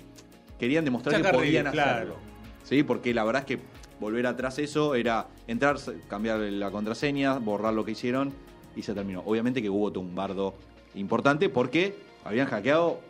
querían 0.57 0.85
demostrar 0.85 1.21
que 1.21 1.27
podían 1.27 1.69
claro. 1.69 1.91
hacerlo. 1.91 2.15
Sí, 2.63 2.81
porque 2.83 3.13
la 3.13 3.25
verdad 3.25 3.41
es 3.41 3.57
que 3.57 3.63
volver 3.99 4.25
atrás 4.25 4.57
eso 4.57 4.95
era 4.95 5.27
entrar, 5.47 5.75
cambiar 6.07 6.39
la 6.39 6.71
contraseña, 6.71 7.39
borrar 7.39 7.73
lo 7.73 7.83
que 7.83 7.91
hicieron 7.91 8.31
y 8.73 8.83
se 8.83 8.93
terminó. 8.93 9.21
Obviamente 9.25 9.61
que 9.61 9.69
hubo 9.69 9.91
un 9.99 10.15
bardo 10.15 10.55
importante 10.95 11.49
porque 11.49 11.97
habían 12.23 12.47
hackeado 12.47 13.01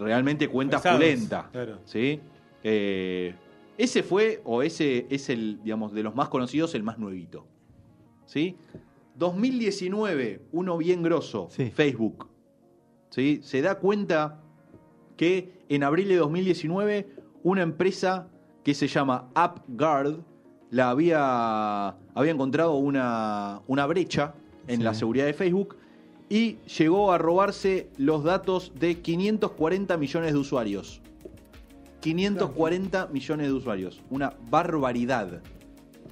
realmente 0.00 0.48
cuenta 0.48 0.78
Pesados, 0.78 0.98
pulenta. 1.00 1.48
claro. 1.52 1.78
¿sí? 1.84 2.20
Eh, 2.64 3.34
ese 3.78 4.02
fue, 4.02 4.40
o 4.44 4.62
ese 4.62 5.06
es 5.10 5.28
el, 5.30 5.62
digamos, 5.62 5.92
de 5.92 6.02
los 6.02 6.14
más 6.14 6.28
conocidos, 6.28 6.74
el 6.74 6.82
más 6.82 6.98
nuevito. 6.98 7.46
¿Sí? 8.26 8.56
2019, 9.16 10.40
uno 10.52 10.76
bien 10.78 11.02
grosso, 11.02 11.48
Sí. 11.50 11.70
Facebook. 11.70 12.28
¿Sí? 13.10 13.40
Se 13.42 13.60
da 13.62 13.76
cuenta 13.78 14.40
que 15.16 15.52
en 15.68 15.82
abril 15.84 16.08
de 16.08 16.16
2019 16.16 17.08
una 17.42 17.62
empresa 17.62 18.28
que 18.64 18.74
se 18.74 18.86
llama 18.88 19.28
AppGuard 19.34 20.20
la 20.70 20.90
había, 20.90 21.88
había 22.14 22.32
encontrado 22.32 22.74
una, 22.74 23.60
una 23.66 23.86
brecha 23.86 24.34
en 24.68 24.78
Sí. 24.78 24.82
la 24.82 24.94
seguridad 24.94 25.26
de 25.26 25.32
Facebook 25.34 25.76
y 26.30 26.58
llegó 26.78 27.12
a 27.12 27.18
robarse 27.18 27.90
los 27.98 28.22
datos 28.22 28.72
de 28.76 29.00
540 29.00 29.96
millones 29.96 30.32
de 30.32 30.38
usuarios. 30.38 31.02
540 32.00 33.08
millones 33.08 33.46
de 33.48 33.52
usuarios. 33.52 34.00
Una 34.08 34.32
barbaridad. 34.48 35.42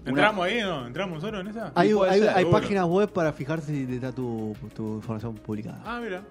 ¿Entramos 0.05 0.45
ahí 0.45 0.61
no? 0.61 0.87
¿Entramos 0.87 1.23
nosotros 1.23 1.41
en 1.43 1.47
esa? 1.49 1.73
Hay, 1.75 2.45
páginas 2.51 2.87
web 2.87 3.11
para 3.11 3.33
fijarse 3.33 3.73
si 3.73 3.95
está 3.95 4.13
tu, 4.13 4.57
tu 4.75 4.97
información 4.97 5.37
publicada. 5.37 5.81
Ah, 5.87 6.01
mira. 6.03 6.25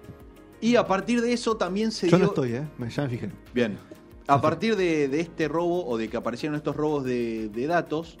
Y 0.60 0.76
a 0.76 0.86
partir 0.86 1.22
de 1.22 1.32
eso 1.32 1.56
también 1.56 1.90
se 1.90 2.10
Yo 2.10 2.18
dio... 2.18 2.26
no 2.26 2.32
estoy, 2.32 2.52
¿eh? 2.52 2.68
Me, 2.76 2.90
ya 2.90 3.04
me 3.04 3.08
fijé. 3.08 3.30
Bien. 3.54 3.78
A 4.26 4.40
partir 4.40 4.76
de, 4.76 5.08
de 5.08 5.20
este 5.20 5.48
robo 5.48 5.86
o 5.86 5.96
de 5.96 6.10
que 6.10 6.18
aparecieron 6.18 6.56
estos 6.56 6.76
robos 6.76 7.04
de, 7.04 7.48
de 7.48 7.66
datos, 7.66 8.18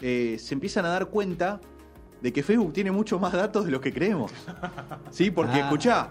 eh, 0.00 0.36
se 0.38 0.54
empiezan 0.54 0.86
a 0.86 0.88
dar 0.88 1.08
cuenta 1.08 1.60
de 2.20 2.32
que 2.32 2.42
Facebook 2.42 2.72
tiene 2.72 2.90
mucho 2.90 3.18
más 3.18 3.32
datos 3.32 3.64
de 3.64 3.70
los 3.70 3.80
que 3.80 3.92
creemos. 3.92 4.30
¿Sí? 5.10 5.30
Porque, 5.30 5.54
Ah. 5.56 5.64
escuchá, 5.64 6.08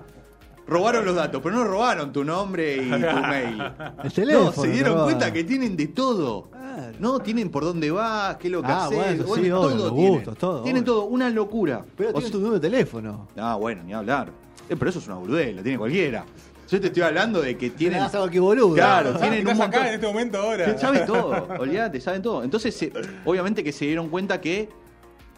robaron 0.67 1.05
los 1.05 1.15
datos, 1.15 1.41
pero 1.43 1.55
no 1.55 1.63
robaron 1.65 2.11
tu 2.11 2.23
nombre 2.23 2.77
y 2.77 2.89
tu 2.89 2.97
mail. 3.27 3.63
El 4.03 4.13
teléfono. 4.13 4.45
No, 4.45 4.51
se 4.51 4.67
dieron 4.69 4.97
no. 4.97 5.03
cuenta 5.05 5.31
que 5.33 5.43
tienen 5.43 5.75
de 5.77 5.87
todo. 5.87 6.49
Claro. 6.51 6.97
No, 6.99 7.19
tienen 7.19 7.49
por 7.49 7.63
dónde 7.63 7.91
vas, 7.91 8.37
qué 8.37 8.47
es 8.47 8.51
lo 8.53 8.61
que 8.61 8.71
Ah, 8.71 8.85
haces. 8.85 8.97
bueno, 8.97 9.23
bueno, 9.25 9.43
sí, 9.43 9.49
todo 9.49 9.69
los 9.69 9.93
tienen. 9.93 10.13
gustos, 10.13 10.37
todo, 10.37 10.61
Tienen 10.63 10.83
obvio. 10.83 10.93
todo, 10.93 11.03
una 11.05 11.29
locura. 11.29 11.85
Pero 11.97 12.09
O 12.09 12.13
tiene 12.13 12.27
sea- 12.27 12.31
tu 12.31 12.37
número 12.39 12.59
de 12.59 12.69
teléfono. 12.69 13.27
Ah, 13.37 13.55
bueno, 13.55 13.83
ni 13.83 13.93
hablar. 13.93 14.29
Eh, 14.69 14.75
pero 14.77 14.89
eso 14.89 14.99
es 14.99 15.07
una 15.07 15.15
boludez, 15.15 15.55
lo 15.55 15.63
tiene 15.63 15.77
cualquiera. 15.77 16.23
Yo 16.69 16.79
te 16.79 16.87
estoy 16.87 17.01
hablando 17.01 17.41
de 17.41 17.57
que 17.57 17.71
Tienen... 17.71 17.93
tienen... 17.97 18.11
Te 18.11 18.17
cualquier 18.19 18.41
boludo. 18.43 18.75
Claro, 18.75 19.13
Ah, 19.15 19.17
tienen 19.21 19.39
un 19.47 19.57
montón... 19.57 19.67
acá 19.81 19.87
en 19.89 19.95
este 19.95 20.05
momento 20.07 20.37
ahora. 20.39 20.77
Saben 20.77 21.05
todo, 21.07 21.47
olvídate, 21.59 21.99
saben 21.99 22.21
todo. 22.21 22.43
Entonces, 22.43 22.75
se- 22.75 22.93
obviamente 23.25 23.63
que 23.63 23.71
se 23.71 23.85
dieron 23.85 24.07
cuenta 24.09 24.39
que 24.39 24.69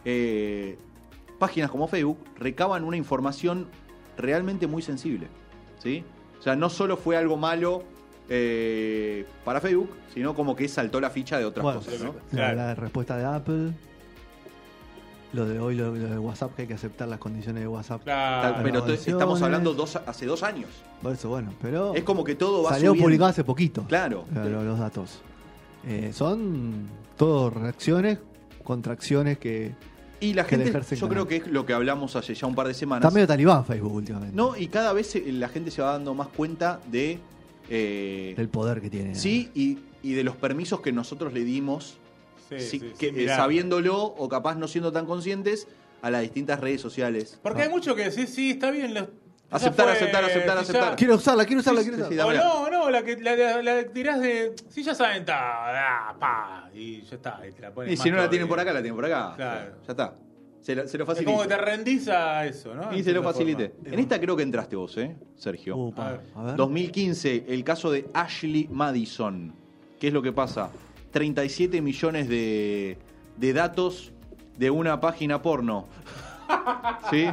eh, 0.05 0.77
páginas 1.39 1.69
como 1.71 1.87
Facebook 1.87 2.17
recaban 2.37 2.83
una 2.83 2.97
información 2.97 3.67
realmente 4.17 4.67
muy 4.67 4.81
sensible. 4.81 5.27
¿sí? 5.79 6.03
O 6.39 6.41
sea, 6.43 6.55
no 6.55 6.69
solo 6.69 6.97
fue 6.97 7.17
algo 7.17 7.37
malo 7.37 7.83
eh, 8.29 9.25
para 9.43 9.59
Facebook, 9.61 9.89
sino 10.13 10.33
como 10.35 10.55
que 10.55 10.67
saltó 10.67 11.01
la 11.01 11.09
ficha 11.09 11.37
de 11.37 11.45
otras 11.45 11.63
Bueno, 11.63 11.79
cosas. 11.79 12.01
¿no? 12.01 12.13
La, 12.31 12.75
respuesta 12.75 13.17
de 13.17 13.25
Apple. 13.25 13.71
Lo 15.33 15.45
de 15.45 15.59
hoy, 15.59 15.75
lo, 15.75 15.95
lo 15.95 16.09
de 16.09 16.19
WhatsApp, 16.19 16.53
que 16.55 16.63
hay 16.63 16.67
que 16.67 16.73
aceptar 16.73 17.07
las 17.07 17.17
condiciones 17.19 17.61
de 17.63 17.67
WhatsApp. 17.67 18.03
Claro. 18.03 18.57
Pero 18.63 18.85
estamos 18.85 19.41
hablando 19.41 19.73
dos, 19.73 19.95
hace 19.95 20.25
dos 20.25 20.43
años. 20.43 20.69
Por 21.01 21.13
eso, 21.13 21.29
bueno, 21.29 21.53
pero. 21.61 21.95
Es 21.95 22.03
como 22.03 22.23
que 22.25 22.35
todo 22.35 22.63
va 22.63 22.71
Salió 22.71 22.89
subiendo. 22.91 23.05
publicado 23.05 23.29
hace 23.29 23.43
poquito. 23.45 23.83
Claro. 23.87 24.25
lo- 24.33 24.49
lo- 24.49 24.63
los 24.63 24.77
datos. 24.79 25.21
Eh, 25.87 26.11
son 26.13 26.87
todo 27.17 27.49
reacciones, 27.49 28.19
contracciones 28.63 29.37
que. 29.37 29.71
Y 30.21 30.33
la 30.33 30.43
gente, 30.45 30.71
yo 30.95 31.09
creo 31.09 31.27
que 31.27 31.37
es 31.37 31.47
lo 31.47 31.65
que 31.65 31.73
hablamos 31.73 32.15
hace 32.15 32.33
ya 32.35 32.45
un 32.47 32.55
par 32.55 32.67
de 32.67 32.73
semanas. 32.75 33.03
Está 33.03 33.13
medio 33.13 33.27
talibán 33.27 33.65
Facebook 33.65 33.93
últimamente. 33.93 34.35
No, 34.35 34.55
y 34.55 34.67
cada 34.67 34.93
vez 34.93 35.07
se- 35.07 35.31
la 35.31 35.49
gente 35.49 35.71
se 35.71 35.81
va 35.81 35.91
dando 35.93 36.13
más 36.13 36.27
cuenta 36.29 36.79
de. 36.91 37.19
eh, 37.69 38.33
Del 38.37 38.47
poder 38.49 38.81
que 38.81 38.89
tiene. 38.89 39.15
sí, 39.15 39.49
y, 39.55 39.79
y 40.03 40.13
de 40.13 40.23
los 40.23 40.35
permisos 40.35 40.81
que 40.81 40.91
nosotros 40.91 41.33
le 41.33 41.43
dimos, 41.43 41.97
Sí, 42.49 42.59
sí, 42.59 42.79
sí, 42.79 42.93
que, 42.99 43.09
sí, 43.11 43.21
eh, 43.21 43.27
sabiéndolo 43.29 43.97
o 44.03 44.27
capaz 44.29 44.55
no 44.55 44.67
siendo 44.67 44.91
tan 44.91 45.05
conscientes, 45.05 45.67
a 46.01 46.09
las 46.11 46.21
distintas 46.21 46.59
redes 46.59 46.81
sociales. 46.81 47.39
Porque 47.41 47.61
hay 47.63 47.69
mucho 47.69 47.95
que 47.95 48.03
decir, 48.05 48.27
sí, 48.27 48.51
está 48.51 48.71
bien. 48.71 48.93
los- 48.93 49.07
Aceptar, 49.51 49.85
fue- 49.87 49.93
aceptar, 49.95 50.23
aceptar, 50.23 50.55
si 50.57 50.61
aceptar. 50.63 50.89
ya- 50.91 50.95
Quiero 50.95 51.15
usarla, 51.15 51.45
quiero 51.45 51.59
usarla, 51.59 51.81
Sí, 51.81 51.89
quiero 51.89 52.03
usarla. 52.07 52.31
sí, 52.41 52.47
O 52.47 52.69
no, 52.69 52.69
no, 52.71 52.89
la 52.89 53.03
que 53.03 53.17
la, 53.17 53.61
la- 53.61 53.83
tirás 53.85 54.19
de. 54.21 54.55
Si 54.69 54.81
ya 54.83 54.95
saben, 54.95 55.17
está. 55.21 56.09
ah, 56.09 56.15
pa, 56.19 56.69
y 56.73 57.01
ya 57.01 57.15
está. 57.15 57.39
Y, 57.47 57.51
te 57.51 57.61
la 57.61 57.71
pones 57.73 57.91
Y 57.93 57.97
si 57.97 58.09
no 58.09 58.17
la 58.17 58.29
tienen 58.29 58.47
por 58.47 58.59
acá, 58.59 58.71
la 58.73 58.79
tienen 58.81 58.95
por 58.95 59.05
acá. 59.05 59.33
Claro. 59.35 59.71
Ya 59.85 59.91
está. 59.91 60.15
Se, 60.61 60.75
lo- 60.75 60.87
se 60.87 60.97
lo 60.97 61.03
Es 61.03 61.07
facilita. 61.07 61.31
como 61.31 61.41
que 61.43 61.47
te 61.49 61.57
rendís 61.57 62.07
a 62.07 62.45
eso, 62.45 62.73
¿no? 62.75 62.93
Y 62.93 62.99
En 62.99 63.03
se 63.03 63.11
lo 63.11 63.21
cierta 63.21 63.23
facilite. 63.33 63.69
forma. 63.69 63.93
En 63.93 63.99
esta 63.99 64.19
creo 64.21 64.37
que 64.37 64.43
entraste 64.43 64.75
vos, 64.75 64.95
¿eh, 64.97 65.15
Sergio? 65.35 65.75
Upa, 65.75 66.07
A 66.07 66.11
ver. 66.11 66.21
a 66.35 66.43
ver. 66.43 66.55
2015, 66.55 67.45
el 67.47 67.63
caso 67.63 67.91
de 67.91 68.07
Ashley 68.13 68.67
Madison. 68.71 69.53
¿Qué 69.99 70.07
es 70.09 70.13
lo 70.13 70.21
que 70.21 70.31
pasa? 70.31 70.69
37 71.11 71.81
millones 71.81 72.29
de, 72.29 72.97
de 73.37 73.53
datos 73.53 74.13
de 74.57 74.69
una 74.69 75.01
página 75.01 75.41
porno. 75.41 75.87
¿Sí? 77.09 77.27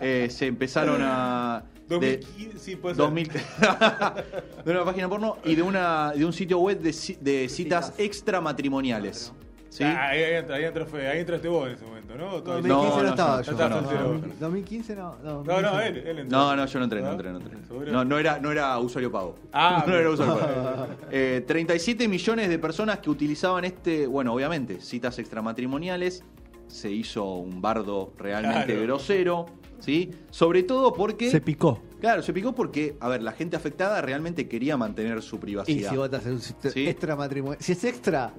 Eh, 0.00 0.28
se 0.30 0.46
empezaron 0.46 1.00
a. 1.02 1.62
de- 1.88 1.94
2015, 1.94 2.58
sí, 2.58 2.76
puede 2.76 2.94
ser. 2.96 3.04
2000 3.04 3.28
de 4.64 4.70
una 4.72 4.84
página 4.84 5.08
porno 5.08 5.36
y 5.44 5.54
de 5.54 5.62
una 5.62 6.12
de 6.12 6.24
un 6.24 6.32
sitio 6.32 6.58
web 6.58 6.80
de, 6.80 6.90
ci- 6.90 7.18
de 7.18 7.48
citas 7.48 7.94
extramatrimoniales. 7.98 9.32
¿Sí? 9.68 9.84
Ah, 9.84 10.08
ahí, 10.08 10.22
ahí, 10.22 10.34
entra- 10.36 10.56
ahí 10.56 10.64
entró 10.64 10.86
ahí 10.96 11.18
entraste 11.18 11.48
vos 11.48 11.68
en 11.68 11.74
ese 11.74 11.84
momento, 11.84 12.14
¿no? 12.16 12.42
Todavía- 12.42 12.66
2015 12.74 12.96
no, 12.96 13.02
no, 13.02 13.08
estaba 13.10 13.42
yo- 13.42 13.52
no, 13.52 13.80
soltero. 13.82 14.20
2015 14.40 14.96
no. 14.96 15.16
No, 15.22 15.44
No, 15.44 15.60
no, 15.60 15.80
él, 15.80 15.96
él 15.98 16.18
entró. 16.20 16.38
No, 16.38 16.56
no, 16.56 16.64
yo 16.66 16.78
no 16.78 16.84
entré, 16.84 17.02
no 17.02 17.12
entré, 17.12 17.30
no 17.30 17.38
entré. 17.38 17.92
No, 17.92 18.04
no 18.04 18.18
era, 18.18 18.38
no 18.40 18.50
era 18.50 18.78
usuario 18.78 19.12
pago. 19.12 19.36
Ah, 19.52 19.84
no 19.86 19.94
era 19.94 20.08
usuario 20.10 20.38
pago. 20.38 20.86
Eh, 21.10 21.44
37 21.46 22.08
millones 22.08 22.48
de 22.48 22.58
personas 22.58 22.98
que 23.00 23.10
utilizaban 23.10 23.64
este, 23.66 24.06
bueno, 24.06 24.32
obviamente, 24.32 24.80
citas 24.80 25.18
extramatrimoniales. 25.18 26.24
Se 26.68 26.90
hizo 26.90 27.24
un 27.36 27.60
bardo 27.62 28.12
realmente 28.18 28.66
Claro. 28.74 28.82
grosero, 28.82 29.46
¿sí? 29.80 30.10
Sobre 30.30 30.62
todo 30.62 30.92
porque. 30.92 31.30
Se 31.30 31.40
picó. 31.40 31.80
Claro, 32.00 32.22
se 32.22 32.32
picó 32.32 32.54
porque, 32.54 32.96
a 33.00 33.08
ver, 33.08 33.22
la 33.22 33.32
gente 33.32 33.56
afectada 33.56 34.00
realmente 34.02 34.48
quería 34.48 34.76
mantener 34.76 35.22
su 35.22 35.36
Y 35.36 35.38
privacidad. 35.38 35.90
si 35.90 35.96
vos 35.96 36.10
te 36.10 36.16
haces 36.16 36.32
un 36.64 36.70
Sí. 36.70 36.86
extra 36.86 37.16
matrimonio. 37.16 37.58
Si 37.60 37.72
es 37.72 37.84
extra, 37.84 38.32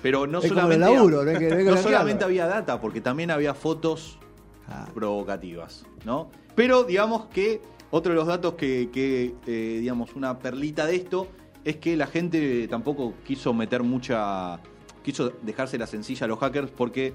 Pero 0.00 0.28
no 0.28 0.38
Es 0.38 0.48
solamente, 0.48 0.78
laburo, 0.86 1.24
no 1.24 1.30
hay 1.30 1.38
que- 1.38 1.48
no 1.48 1.56
hay 1.56 1.58
que 1.58 1.64
no 1.64 1.72
blanquearlo. 1.72 1.82
solamente 1.82 2.24
había 2.24 2.46
data, 2.46 2.80
porque 2.80 3.00
también 3.00 3.32
había 3.32 3.52
fotos 3.52 4.20
ah, 4.68 4.86
provocativas, 4.94 5.84
¿no? 6.04 6.30
Pero 6.54 6.84
digamos 6.84 7.26
que 7.26 7.60
otro 7.90 8.12
de 8.12 8.16
los 8.16 8.28
datos 8.28 8.54
que, 8.54 8.90
que, 8.92 9.34
eh, 9.48 9.78
digamos, 9.80 10.14
una 10.14 10.38
perlita 10.38 10.86
de 10.86 10.94
esto 10.94 11.26
es 11.64 11.78
que 11.78 11.96
la 11.96 12.06
gente 12.06 12.68
tampoco 12.68 13.14
quiso 13.26 13.52
meter 13.52 13.82
mucha, 13.82 14.60
quiso 15.10 15.32
dejársela 15.42 15.86
sencilla 15.86 16.24
a 16.24 16.28
los 16.28 16.38
hackers 16.38 16.70
porque 16.70 17.14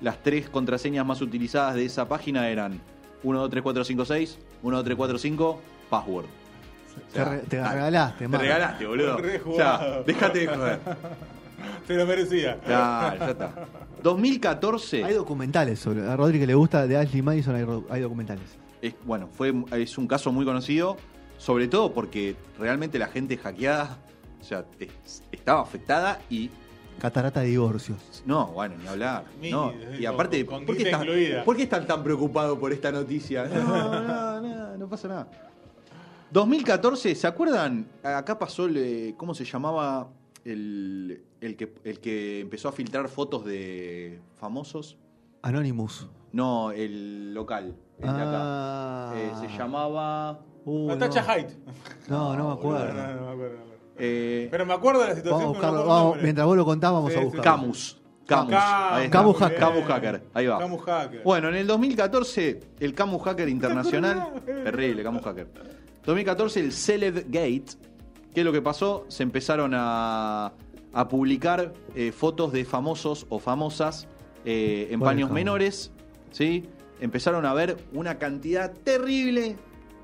las 0.00 0.22
tres 0.22 0.48
contraseñas 0.48 1.04
más 1.04 1.20
utilizadas 1.20 1.74
de 1.74 1.84
esa 1.84 2.08
página 2.08 2.48
eran 2.48 2.80
123456, 3.22 4.38
12345, 4.62 5.60
password. 5.90 6.24
O 6.26 7.14
sea, 7.14 7.24
te, 7.24 7.30
re- 7.30 7.38
te 7.48 7.56
regalaste, 7.68 8.28
Te 8.28 8.38
regalaste, 8.38 8.86
boludo. 8.86 9.18
O 9.46 9.54
sea, 9.56 10.02
déjate 10.06 10.38
de 10.40 10.46
joder. 10.46 10.78
Se 11.86 11.94
lo 11.94 12.06
merecía. 12.06 12.58
Claro, 12.60 13.18
ya 13.18 13.30
está. 13.30 13.52
2014. 14.02 15.04
Hay 15.04 15.14
documentales 15.14 15.78
sobre. 15.80 16.06
A 16.08 16.16
Rodri 16.16 16.38
que 16.38 16.46
le 16.46 16.54
gusta 16.54 16.86
de 16.86 16.96
Ashley 16.96 17.22
Madison, 17.22 17.84
hay, 17.90 18.00
documentales. 18.00 18.44
es, 18.82 18.94
bueno, 19.04 19.28
fue, 19.32 19.52
es 19.72 19.96
un 19.98 20.06
caso 20.06 20.30
muy 20.32 20.44
conocido, 20.44 20.96
sobre 21.38 21.68
todo 21.68 21.92
porque 21.92 22.36
realmente 22.58 22.98
la 22.98 23.08
gente 23.08 23.36
hackeada, 23.36 23.98
o 24.40 24.44
sea, 24.44 24.64
es- 24.78 25.22
estaba 25.32 25.62
afectada 25.62 26.20
y 26.30 26.50
Catarata 26.98 27.40
de 27.40 27.48
divorcios. 27.48 28.22
no, 28.24 28.46
bueno, 28.48 28.76
ni 28.80 28.86
hablar. 28.88 29.24
Mi- 29.40 29.50
no. 29.50 29.72
Y 29.98 30.06
aparte, 30.06 30.44
con 30.46 30.64
¿por, 30.64 30.76
qué 30.76 31.42
por 31.44 31.60
están 31.60 31.86
tan 31.86 32.02
preocupados 32.02 32.58
por 32.58 32.72
esta 32.72 32.90
noticia? 32.90 33.44
No, 33.54 34.00
no, 34.02 34.40
no, 34.40 34.76
no 34.76 34.88
pasa 34.88 35.08
nada. 35.08 35.28
2014, 36.30 37.14
¿se 37.14 37.26
acuerdan? 37.26 37.86
Acá 38.02 38.38
pasó, 38.38 38.66
el, 38.66 39.14
¿cómo 39.16 39.34
se 39.34 39.44
llamaba 39.44 40.08
el, 40.44 41.22
el, 41.40 41.56
que, 41.56 41.74
el 41.84 42.00
que 42.00 42.40
empezó 42.40 42.68
a 42.68 42.72
filtrar 42.72 43.08
fotos 43.08 43.44
de 43.44 44.18
famosos? 44.40 44.96
Anonymous. 45.42 46.08
No, 46.32 46.72
el 46.72 47.32
local, 47.34 47.76
el 47.98 48.04
de 48.04 48.10
acá. 48.10 48.30
Ah. 48.32 49.12
Eh, 49.16 49.30
se 49.40 49.48
llamaba... 49.56 50.40
Uh, 50.64 50.88
Natacha 50.88 51.20
no. 51.20 51.28
Height. 51.28 51.48
No, 52.08 52.36
no 52.36 52.48
me 52.48 52.54
acuerdo. 52.54 52.94
No, 52.94 53.06
no, 53.06 53.14
no 53.14 53.26
me 53.26 53.32
acuerdo. 53.32 53.73
Eh, 53.98 54.48
Pero 54.50 54.66
me 54.66 54.74
acuerdo 54.74 55.02
de 55.02 55.08
la 55.08 55.14
situación. 55.14 55.40
Vamos 55.40 55.56
buscarlo. 55.56 55.86
vamos, 55.86 56.18
mientras 56.22 56.46
vos 56.46 56.56
lo 56.56 56.64
contás, 56.64 56.92
vamos 56.92 57.12
Sí, 57.12 57.16
a 57.18 57.20
sí. 57.20 57.24
buscarlo. 57.26 57.50
Camus. 57.50 58.00
Camus. 58.26 58.54
Ahí. 58.56 59.08
Camus 59.10 59.36
Hacker. 59.36 59.58
Camus 59.58 59.84
Hacker. 59.84 60.22
Ahí 60.32 60.46
va. 60.46 60.58
Camus 60.58 60.82
Hacker. 60.82 61.22
Bueno, 61.22 61.48
en 61.50 61.56
el 61.56 61.66
2014, 61.66 62.60
el 62.80 62.94
Camus 62.94 63.22
Hacker 63.22 63.48
Internacional. 63.48 64.32
Terrible, 64.46 65.02
Camus 65.02 65.22
Hacker. 65.22 65.46
2014, 66.04 66.60
el 66.60 66.72
Celeb 66.72 67.26
Gate. 67.28 67.64
¿Qué 68.34 68.40
es 68.40 68.44
lo 68.44 68.52
que 68.52 68.62
pasó? 68.62 69.04
Se 69.08 69.22
empezaron 69.22 69.72
a, 69.74 70.52
a 70.92 71.08
publicar 71.08 71.72
eh, 71.94 72.12
fotos 72.12 72.52
de 72.52 72.64
famosos 72.64 73.26
o 73.28 73.38
famosas 73.38 74.08
eh, 74.44 74.88
en 74.90 75.00
paños 75.00 75.28
Camus. 75.28 75.34
menores. 75.34 75.92
¿sí? 76.30 76.64
Empezaron 77.00 77.44
a 77.46 77.52
ver 77.54 77.76
una 77.92 78.18
cantidad 78.18 78.72
terrible 78.72 79.56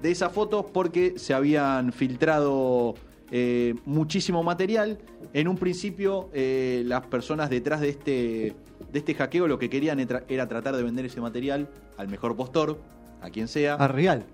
de 0.02 0.10
esas 0.10 0.30
fotos 0.32 0.66
porque 0.72 1.14
se 1.18 1.34
habían 1.34 1.92
filtrado 1.92 2.94
eh, 3.30 3.74
muchísimo 3.84 4.42
material. 4.42 4.98
En 5.32 5.48
un 5.48 5.56
principio, 5.56 6.28
eh, 6.32 6.82
las 6.86 7.06
personas 7.06 7.50
detrás 7.50 7.80
de 7.80 7.90
este, 7.90 8.54
de 8.92 8.98
este 8.98 9.14
hackeo 9.14 9.46
lo 9.46 9.58
que 9.58 9.70
querían 9.70 10.00
era, 10.00 10.48
tratar 10.48 10.76
de 10.76 10.82
vender 10.82 11.04
ese 11.04 11.20
material 11.20 11.68
al 11.96 12.08
mejor 12.08 12.36
postor, 12.36 12.80
a 13.20 13.30
quien 13.30 13.48
sea. 13.48 13.74
A 13.74 13.88
Real. 13.88 14.24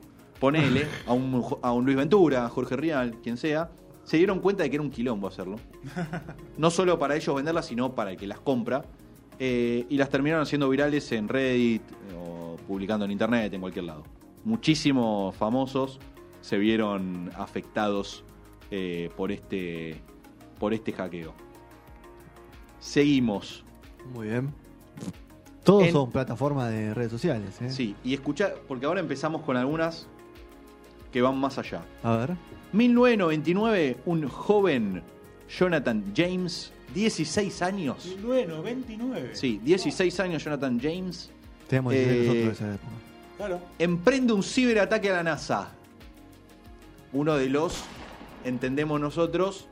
Ponele 0.41 0.87
a 1.07 1.13
un, 1.13 1.45
a 1.63 1.73
un 1.73 1.85
Luis 1.85 1.97
Ventura, 1.97 2.47
a 2.47 2.49
Jorge 2.49 2.77
Rial, 2.77 3.17
quien 3.23 3.37
sea. 3.37 3.71
Se 4.05 4.17
dieron 4.17 4.41
cuenta 4.41 4.63
de 4.63 4.71
que 4.71 4.77
era 4.77 4.83
un 4.83 4.91
quilombo 4.91 5.29
hacerlo. 5.29 5.57
No 6.57 6.71
solo 6.71 6.99
para 6.99 7.17
ellos 7.17 7.35
venderlas, 7.37 7.67
sino 7.67 7.95
para 7.95 8.13
el 8.13 8.17
que 8.17 8.27
las 8.27 8.41
compra. 8.41 8.83
Eh, 9.39 9.85
y 9.91 9.99
las 9.99 10.09
terminaron 10.09 10.43
haciendo 10.43 10.69
virales 10.71 11.13
en 11.13 11.29
Reddit 11.29 11.83
o 12.19 12.57
publicando 12.67 13.05
en 13.05 13.11
internet, 13.11 13.53
en 13.53 13.61
cualquier 13.61 13.85
lado. 13.85 14.05
muchísimos 14.45 15.37
famosos 15.37 16.01
se 16.41 16.57
vieron 16.57 17.31
afectados 17.37 18.25
eh, 18.71 19.11
por 19.17 19.31
este 19.33 20.01
por 20.59 20.73
este 20.75 20.93
hackeo. 20.93 21.33
Seguimos. 22.81 23.65
Muy 24.15 24.29
bien. 24.29 24.53
Todos 25.65 25.85
En- 25.85 25.93
son 25.93 26.11
plataformas 26.11 26.71
de 26.71 26.95
redes 26.95 27.11
sociales, 27.11 27.61
¿eh? 27.61 27.71
Sí, 27.71 27.97
y 28.05 28.15
escucha, 28.15 28.55
porque 28.69 28.87
ahora 28.87 29.01
empezamos 29.01 29.43
con 29.43 29.57
algunas 29.57 30.07
que 31.13 31.21
van 31.23 31.37
más 31.39 31.59
allá. 31.59 31.83
A 32.05 32.17
ver. 32.17 32.37
1999, 32.73 33.97
un 34.07 34.29
joven 34.29 35.03
Jonathan 35.49 36.05
James, 36.17 36.73
16 36.95 37.63
años. 37.63 38.17
Bueno, 38.25 38.63
29. 38.63 39.35
Sí, 39.35 39.61
16 39.65 40.21
años 40.21 40.45
Jonathan 40.45 40.79
James, 40.81 41.31
Tenemos 41.69 41.95
Eh, 41.95 41.97
16 41.99 42.27
nosotros 42.29 42.53
esa 42.61 42.75
época. 42.75 42.93
Claro. 43.37 43.61
emprende 43.79 44.33
un 44.33 44.43
ciberataque 44.43 45.11
a 45.11 45.15
la 45.17 45.23
NASA. 45.25 45.69
Uno 47.13 47.35
de 47.37 47.49
los, 47.49 47.83
entendemos 48.47 49.01
nosotros, 49.01 49.69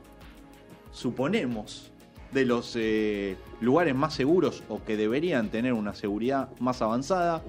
suponemos, 0.91 1.91
de 2.31 2.45
los 2.45 2.75
eh, 2.75 3.37
lugares 3.61 3.95
más 3.95 4.13
seguros 4.13 4.63
o 4.67 4.83
que 4.83 4.97
deberían 4.97 5.49
tener 5.49 5.73
una 5.73 5.93
seguridad 5.95 6.49
más 6.59 6.81
avanzada. 6.81 7.41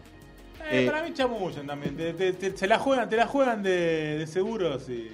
Eh, 0.71 0.85
Eh, 0.85 0.87
para 0.87 1.02
mí 1.02 1.12
chamullan 1.12 1.66
también. 1.66 1.97
Te- 1.97 2.12
te- 2.12 2.33
te- 2.33 2.56
se 2.56 2.66
la 2.66 2.78
juegan, 2.78 3.09
te 3.09 3.16
la 3.16 3.26
juegan 3.26 3.62
de, 3.62 4.18
de 4.18 4.26
seguros 4.26 4.88
y 4.88 5.09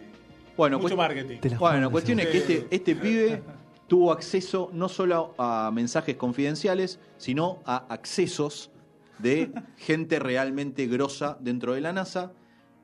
Bueno, 0.57 0.79
mucho 0.79 0.97
marketing. 0.97 1.39
Bueno, 1.59 1.91
cuestión 1.91 2.21
es 2.21 2.27
que 2.27 2.39
este, 2.39 2.67
este 2.71 2.95
pibe 2.97 3.43
tuvo 3.89 4.13
acceso 4.13 4.71
no 4.73 4.89
solo 4.89 5.35
a 5.39 5.71
mensajes 5.73 6.17
confidenciales, 6.17 7.01
sino 7.17 7.63
a 7.65 7.87
accesos 7.89 8.71
de 9.19 9.51
gente 9.79 10.19
realmente 10.19 10.87
grosa 10.87 11.39
dentro 11.41 11.73
de 11.75 11.81
la 11.81 11.93
NASA. 11.95 12.33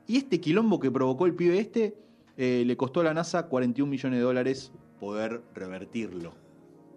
Y 0.07 0.17
este 0.17 0.39
quilombo 0.41 0.79
que 0.79 0.89
provocó 0.89 1.27
el 1.27 1.35
pibe 1.35 1.59
este 1.59 1.95
eh, 2.41 2.63
le 2.65 2.77
costó 2.77 3.01
a 3.01 3.03
la 3.03 3.13
NASA 3.13 3.47
41 3.47 3.89
millones 3.91 4.17
de 4.19 4.23
dólares 4.23 4.71
poder 4.99 5.41
revertirlo. 5.53 6.33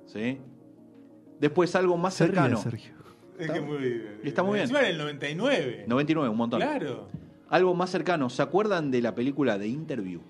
¿Sí? 0.06 0.38
Después 1.40 1.74
algo 1.74 1.96
más 1.96 2.14
Se 2.14 2.26
ríe, 2.26 2.34
cercano. 2.36 2.56
Sergio. 2.62 2.92
Es 3.38 3.50
que 3.50 3.60
muy, 3.60 4.02
Y 4.22 4.28
está 4.28 4.42
muy 4.44 4.52
bien. 4.54 4.62
Encima 4.62 4.80
en 4.80 4.86
el 4.86 4.98
99. 4.98 5.84
99, 5.88 6.28
un 6.30 6.36
montón. 6.36 6.60
Claro. 6.60 7.08
Algo 7.48 7.74
más 7.74 7.90
cercano. 7.90 8.30
¿Se 8.30 8.40
acuerdan 8.42 8.90
de 8.90 9.02
la 9.02 9.14
película 9.14 9.58
The 9.58 9.66
Interview? 9.66 10.20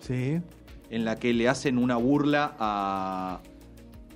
Sí. 0.00 0.40
en 0.88 1.04
la 1.04 1.16
que 1.16 1.34
le 1.34 1.48
hacen 1.48 1.78
una 1.78 1.96
burla 1.96 2.54
a, 2.58 3.40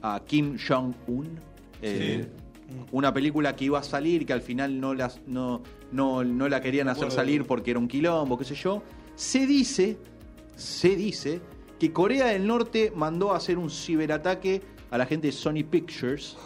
a 0.02 0.20
Kim 0.26 0.56
Jong-un. 0.56 1.38
Eh, 1.82 2.26
Una 2.92 3.12
película 3.12 3.56
que 3.56 3.64
iba 3.64 3.80
a 3.80 3.82
salir, 3.82 4.25
que 4.25 4.32
al 4.32 4.40
final 4.42 4.78
no, 4.80 4.94
las, 4.94 5.20
no, 5.26 5.62
no, 5.90 6.23
no 6.23 6.49
la 6.49 6.61
querían 6.61 6.88
hacer 6.88 7.11
salir 7.11 7.42
de- 7.42 7.49
porque 7.49 7.73
era 7.73 7.80
un 7.80 7.88
quilombo, 7.88 8.38
qué 8.38 8.44
sé 8.44 8.54
yo. 8.54 8.82
Se 9.16 9.47
dice, 9.47 9.99
se 10.61 10.95
dice 10.95 11.40
que 11.79 11.93
Corea 11.93 12.26
del 12.26 12.47
Norte 12.47 12.93
mandó 12.95 13.33
a 13.33 13.38
hacer 13.38 13.57
un 13.57 13.71
ciberataque 13.71 14.61
a 14.90 14.99
la 14.99 15.07
gente 15.07 15.29
de 15.29 15.33
Sony 15.33 15.64
Pictures. 15.69 16.37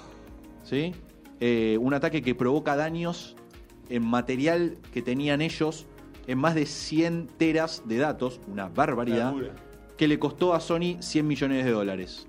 ¿sí? 0.62 0.94
Eh, 1.40 1.76
un 1.80 1.92
ataque 1.94 2.22
que 2.22 2.34
provoca 2.34 2.76
daños 2.76 3.36
en 3.88 4.06
material 4.06 4.78
que 4.92 5.02
tenían 5.02 5.40
ellos 5.42 5.86
en 6.26 6.38
más 6.38 6.54
de 6.54 6.64
100 6.64 7.28
teras 7.36 7.82
de 7.86 7.98
datos, 7.98 8.40
una 8.46 8.68
barbaridad 8.68 9.34
que 9.98 10.08
le 10.08 10.18
costó 10.18 10.54
a 10.54 10.60
Sony 10.60 10.96
100 11.00 11.26
millones 11.26 11.64
de 11.64 11.70
dólares. 11.72 12.28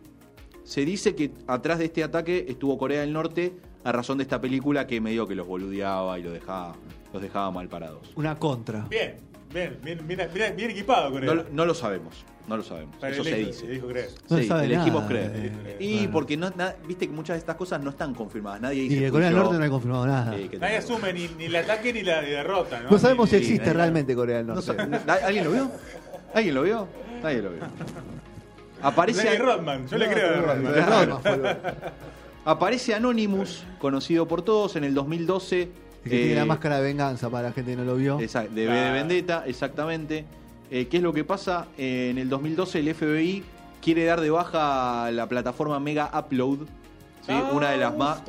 Se 0.63 0.84
dice 0.84 1.15
que 1.15 1.32
atrás 1.48 1.77
de 1.80 1.86
este 1.86 2.04
ataque 2.04 2.46
estuvo 2.50 2.77
Corea 2.77 3.01
del 3.01 3.13
Norte 3.13 3.54
a 3.84 3.92
razón 3.92 4.18
de 4.18 4.24
esta 4.24 4.42
película 4.42 4.88
que 4.88 5.00
medio 5.00 5.27
que 5.27 5.36
los 5.36 5.48
boludeaba 5.48 6.18
y 6.18 6.24
los 6.24 6.34
dejaba, 6.34 6.75
los 7.13 7.22
dejaba 7.22 7.51
mal 7.51 7.70
parados. 7.70 8.12
Una 8.15 8.38
contra. 8.38 8.82
Bien, 8.89 9.18
bien, 9.56 9.80
bien, 9.82 10.08
bien, 10.08 10.30
bien, 10.34 10.56
bien 10.56 10.70
equipado 10.72 11.12
con 11.12 11.26
No, 11.26 11.32
él. 11.32 11.38
lo- 11.40 11.46
no 11.52 11.66
lo 11.66 11.74
sabemos, 11.74 12.24
no 12.48 12.58
lo 12.58 12.64
sabemos. 12.64 12.96
Pero 13.02 13.13
Eso 13.13 13.24
se 13.24 13.36
dijo- 13.36 13.48
dice. 13.52 13.68
dijo 13.68 13.88
creer. 13.88 14.10
No 14.30 14.36
se 14.38 14.44
Sí, 14.44 14.48
sabe 14.50 14.65
elegimos 14.65 15.04
nada, 15.04 15.08
creer. 15.08 15.32
eh, 15.65 15.78
Y 15.80 15.96
bueno. 15.98 16.12
porque 16.12 16.38
no, 16.38 16.50
na- 16.52 16.76
viste 16.88 17.08
que 17.08 17.13
muchas 17.13 17.36
de 17.36 17.39
estas 17.39 17.56
cosas 17.56 17.82
no 17.82 17.89
están 17.89 18.13
confirmadas. 18.13 18.62
Nadie 18.62 18.82
dice. 18.84 18.96
Y 18.96 19.00
de 19.00 19.10
Corea 19.12 19.30
del. 19.30 19.38
Norte 19.38 19.58
no 19.58 19.63
hay 19.63 19.70
confirmado 19.70 20.06
nada. 20.06 20.36
Nadie 20.60 20.78
asume 20.78 21.13
ni, 21.13 21.28
ni 21.38 21.46
el 21.46 21.56
ataque 21.56 21.91
ni 21.94 22.04
la 22.04 22.22
derrota, 22.22 22.82
¿no? 22.82 22.91
No 22.91 23.00
sabemos 23.00 23.30
si 23.30 23.38
existe 23.38 23.65
nadie- 23.65 23.74
realmente 23.74 24.13
Corea 24.15 24.38
del 24.38 24.48
No 24.48 24.56
Norte. 24.56 24.72
¿Alguien 25.24 25.46
lo 25.46 25.52
vio? 25.52 25.72
¿Alguien 26.34 26.54
lo 26.56 26.62
vio? 26.63 26.88
Nadie 27.24 27.41
lo 27.41 27.50
vio. 27.52 27.62
Aparece. 28.82 29.24
Lenny 29.24 29.38
Rodman, 29.38 29.88
yo 29.88 29.98
le 29.98 30.06
No, 30.08 30.13
creo 30.13 30.30
a 30.30 31.06
Rodman. 31.06 31.58
Aparece 32.48 32.94
Anonymous, 32.94 33.63
conocido 33.80 34.28
por 34.28 34.44
todos, 34.44 34.76
en 34.76 34.84
el 34.84 34.94
2012. 34.94 35.70
El 36.06 36.12
que 36.12 36.18
tiene 36.18 36.34
eh, 36.34 36.36
la 36.36 36.46
máscara 36.46 36.78
de 36.78 36.84
venganza 36.84 37.30
para 37.30 37.50
la 37.50 37.54
gente 37.54 37.72
que 37.72 37.78
no 37.78 37.84
lo 37.84 37.96
vio. 37.96 38.18
De 38.18 38.70
Ah. 38.70 38.91
Vendetta, 38.94 39.44
exactamente. 39.46 40.26
Eh, 40.72 40.88
¿Qué 40.88 40.98
es 40.98 41.04
lo 41.04 41.13
que 41.13 41.24
pasa? 41.24 41.68
Eh, 41.78 42.10
en 42.12 42.18
el 42.18 42.30
2012 42.30 42.80
el 42.80 42.94
FBI 42.96 43.44
quiere 43.82 44.06
dar 44.06 44.22
de 44.22 44.30
baja 44.30 45.12
la 45.12 45.28
plataforma 45.28 45.80
Mega 45.80 46.10
Upload, 46.18 46.60
¿sí? 47.26 47.30
Ah, 47.32 47.52
una 47.54 47.72
de 47.72 47.78
las 47.78 47.96
más 47.98 48.22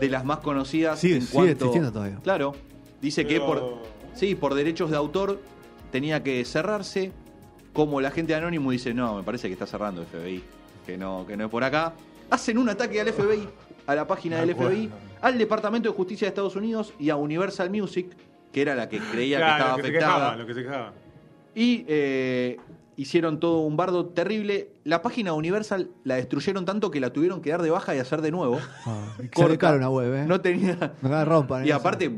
de 0.00 0.08
las 0.08 0.24
más 0.24 0.38
conocidas 0.38 0.98
Sigue- 0.98 1.16
en 1.16 1.20
sigue 1.22 1.32
cuanto 1.32 1.50
existiendo 1.52 1.92
todavía. 1.92 2.16
Claro, 2.24 2.52
dice 3.00 3.24
que 3.26 3.38
por 3.40 3.82
sí, 4.14 4.34
por 4.34 4.54
derechos 4.54 4.90
de 4.90 4.96
autor 4.96 5.40
tenía 5.92 6.22
que 6.22 6.44
cerrarse. 6.44 7.12
Como 7.72 8.00
la 8.00 8.10
gente 8.10 8.32
de 8.32 8.38
Anonymous 8.38 8.72
dice, 8.72 8.94
"No, 8.94 9.16
me 9.16 9.22
parece 9.24 9.46
que 9.48 9.52
está 9.52 9.66
cerrando 9.66 10.00
el 10.02 10.06
FBI, 10.08 10.42
que 10.86 10.96
no 10.96 11.24
que 11.26 11.36
no 11.36 11.44
es 11.44 11.50
por 11.50 11.62
acá." 11.64 11.92
Hacen 12.30 12.58
un 12.58 12.68
ataque 12.68 13.00
al 13.00 13.08
FBI, 13.12 13.48
a 13.86 13.94
la 13.94 14.06
página 14.06 14.38
del 14.40 14.50
acuerdo. 14.50 14.72
FBI, 14.72 14.90
al 15.24 15.38
Departamento 15.38 15.88
de 15.88 15.96
Justicia 15.96 16.26
de 16.26 16.28
Estados 16.28 16.54
Unidos 16.54 16.92
y 16.98 17.08
a 17.08 17.16
Universal 17.16 17.70
Music, 17.70 18.14
que 18.52 18.60
era 18.60 18.74
la 18.74 18.90
que 18.90 18.98
creía 18.98 19.38
que 19.38 19.44
estaba 19.44 19.70
lo 19.70 19.76
que 19.76 19.82
se 19.82 19.88
afectada. 19.88 20.14
quejaba, 20.14 20.36
lo 20.36 20.46
que 20.46 20.54
se 20.54 20.62
quejaba. 20.62 20.92
Y 21.54 21.84
eh, 21.88 22.58
hicieron 22.96 23.40
todo 23.40 23.60
un 23.60 23.74
bardo 23.74 24.04
terrible. 24.04 24.68
La 24.84 25.00
página 25.00 25.30
de 25.30 25.38
Universal 25.38 25.88
la 26.04 26.16
destruyeron 26.16 26.66
tanto 26.66 26.90
que 26.90 27.00
la 27.00 27.10
tuvieron 27.10 27.40
que 27.40 27.48
dar 27.48 27.62
de 27.62 27.70
baja 27.70 27.96
y 27.96 28.00
hacer 28.00 28.20
de 28.20 28.32
nuevo. 28.32 28.58
Ah, 28.84 29.06
y 29.18 29.34
se 29.34 29.44
una 29.44 29.88
web, 29.88 30.14
¿eh? 30.14 30.26
No 30.26 30.42
tenía. 30.42 30.92
No 31.00 31.08
la 31.08 31.24
rompan. 31.24 31.64
Y 31.64 31.70
eso. 31.70 31.78
aparte, 31.78 32.14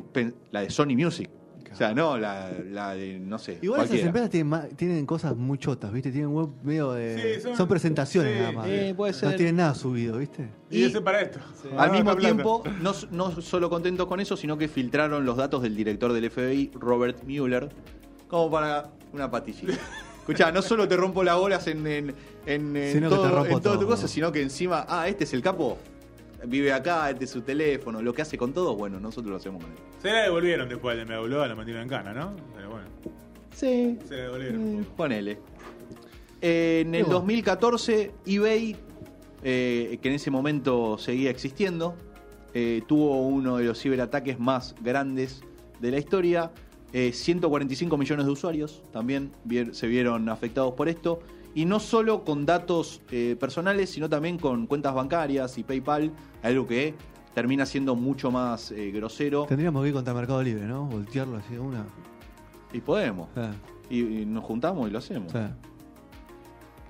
la 0.51 0.63
de 0.63 0.71
Sony 0.71 0.97
Music. 0.97 1.31
O 1.77 1.79
sea, 1.79 1.93
no, 1.93 2.17
la, 2.17 2.51
la 2.71 2.95
de, 2.95 3.19
no 3.19 3.39
sé. 3.39 3.59
Igual 3.61 3.85
esas 3.85 3.99
empresas 3.99 4.31
tienen, 4.31 4.49
ma- 4.49 4.65
tienen 4.77 5.05
cosas 5.05 5.37
muy 5.37 5.59
chotas, 5.59 5.93
¿viste? 5.93 6.11
Tienen 6.11 6.31
web 6.31 6.49
medio 6.63 6.93
de. 6.93 7.35
Sí, 7.37 7.43
son, 7.43 7.55
son- 7.55 7.69
presentaciones 7.69 8.33
sí, 8.33 8.39
nada 8.41 8.53
más. 8.53 8.67
eh, 8.67 8.95
puede 8.97 9.13
No 9.13 9.19
ser. 9.19 9.37
tienen 9.37 9.57
nada 9.57 9.75
subido, 9.75 10.17
¿viste? 10.17 10.49
Y, 10.71 10.79
Y- 10.79 10.85
ese 10.85 11.03
para 11.03 11.21
esto. 11.21 11.39
Al 11.77 11.91
Ah, 11.91 11.93
mismo 11.93 12.13
esta 12.13 12.21
plata. 12.21 12.35
tiempo, 12.35 12.65
no, 12.81 12.93
no 13.11 13.43
solo 13.43 13.69
contentos 13.69 14.07
con 14.07 14.21
eso, 14.21 14.39
sino 14.39 14.57
que 14.57 14.69
filtraron 14.69 15.27
los 15.27 15.37
datos 15.37 15.61
del 15.61 15.77
director 15.77 16.15
del 16.15 16.31
FBI, 16.31 16.71
Robert 16.81 17.23
Mueller, 17.25 17.69
como 18.27 18.51
para 18.51 18.89
una 19.13 19.31
patillita. 19.31 19.75
Escuchá, 20.21 20.51
no 20.51 20.63
solo 20.63 20.89
te 20.89 20.97
rompo 20.97 21.23
las 21.23 21.37
bolas 21.37 21.67
en, 21.67 21.87
en, 21.87 22.15
en, 22.47 22.75
en 22.75 22.93
Sino 22.95 23.11
que 23.11 23.17
te 23.17 23.21
todo, 23.21 23.29
rompo 23.37 23.49
en 23.59 23.63
tu 23.63 23.69
todo. 23.69 23.87
cosa, 23.87 24.09
sino 24.09 24.33
que 24.33 24.41
encima, 24.41 24.87
ah, 24.89 25.07
este 25.09 25.25
es 25.25 25.35
el 25.35 25.43
capo, 25.43 25.77
vive 26.45 26.73
acá, 26.73 27.09
este 27.11 27.25
es 27.25 27.31
su 27.31 27.43
teléfono, 27.43 28.03
lo 28.03 28.13
que 28.13 28.23
hace 28.23 28.37
con 28.37 28.53
todo, 28.53 28.77
bueno, 28.77 29.01
nosotros 29.01 29.31
lo 29.31 29.37
hacemos 29.37 29.63
con 29.63 29.73
él. 29.73 29.79
Se 30.01 30.11
la 30.11 30.23
devolvieron 30.23 30.69
después 30.69 30.97
de 30.97 31.05
Me 31.05 31.15
Habló, 31.15 31.47
la 31.47 31.55
metieron 31.55 31.83
en 31.83 31.89
cana, 31.89 32.13
¿no? 32.13 32.35
Pero 32.55 32.71
bueno, 32.71 32.87
Sí, 33.53 33.99
se 34.07 34.17
la 34.17 34.23
devolvieron. 34.25 34.81
Eh, 34.81 34.85
ponele. 34.97 35.39
En 36.41 36.95
el 36.95 37.03
bueno. 37.05 37.15
2014, 37.21 38.13
eBay, 38.27 38.77
eh, 39.43 39.99
que 40.03 40.09
en 40.09 40.15
ese 40.15 40.31
momento 40.31 40.99
seguía 40.99 41.31
existiendo, 41.31 41.95
eh, 42.55 42.83
tuvo 42.87 43.27
uno 43.27 43.57
de 43.57 43.65
los 43.65 43.81
ciberataques 43.81 44.39
más 44.39 44.75
grandes 44.83 45.43
de 45.81 45.91
la 45.91 45.99
historia. 45.99 46.51
Eh, 46.93 47.13
145 47.13 47.97
millones 47.97 48.27
de 48.27 48.33
usuarios 48.33 48.83
también 48.93 49.33
vier- 49.47 49.73
se 49.73 49.87
vieron 49.87 50.29
afectados 50.29 50.75
por 50.75 50.89
esto. 50.89 51.21
Y 51.57 51.65
no 51.65 51.81
solo 51.81 52.23
con 52.23 52.45
datos 52.45 53.01
eh, 53.11 53.35
personales, 53.41 53.89
sino 53.91 54.09
también 54.11 54.39
con 54.39 54.67
cuentas 54.67 54.95
bancarias 54.95 55.57
y 55.57 55.65
PayPal, 55.65 56.13
algo 56.43 56.67
que 56.67 56.95
termina 57.35 57.65
siendo 57.65 57.97
mucho 57.97 58.31
más 58.31 58.71
eh, 58.73 58.91
grosero. 58.91 59.47
Tendríamos 59.47 59.83
que 59.83 59.89
ir 59.89 59.95
contra 59.95 60.13
Mercado 60.13 60.43
Libre, 60.43 60.67
¿no? 60.67 60.85
Voltearlo 60.85 61.39
así 61.39 61.55
de 61.55 61.59
una. 61.61 61.85
Y 62.75 62.81
podemos. 62.83 63.29
Y, 63.89 64.01
y 64.21 64.27
nos 64.27 64.45
juntamos 64.45 64.87
y 64.87 64.91
lo 64.93 64.99
hacemos. 64.99 65.33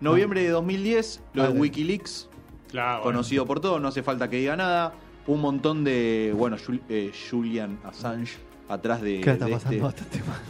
Noviembre 0.00 0.42
de 0.42 0.48
2010, 0.50 1.22
lo 1.35 1.52
de. 1.52 1.59
Wikileaks, 1.61 2.29
Claro, 2.70 3.05
bueno. 3.05 3.18
conocido 3.18 3.46
por 3.46 3.61
todos, 3.61 3.81
no 3.81 3.88
hace 3.88 4.02
falta 4.02 4.29
que 4.29 4.38
diga 4.38 4.57
nada. 4.57 4.92
Un 5.29 5.40
montón 5.40 5.85
de, 5.85 6.35
bueno, 6.37 6.57
Jul- 6.57 6.83
eh, 6.88 7.12
Julian 7.31 7.79
Assange 7.85 8.37
atrás 8.68 9.00
de, 9.00 9.20
que 9.20 9.26
la 9.26 9.33
está 9.35 9.46
de 9.46 9.52
pasando 9.52 9.76
este- 9.76 9.83
bastante 9.85 10.18
mal. 10.29 10.40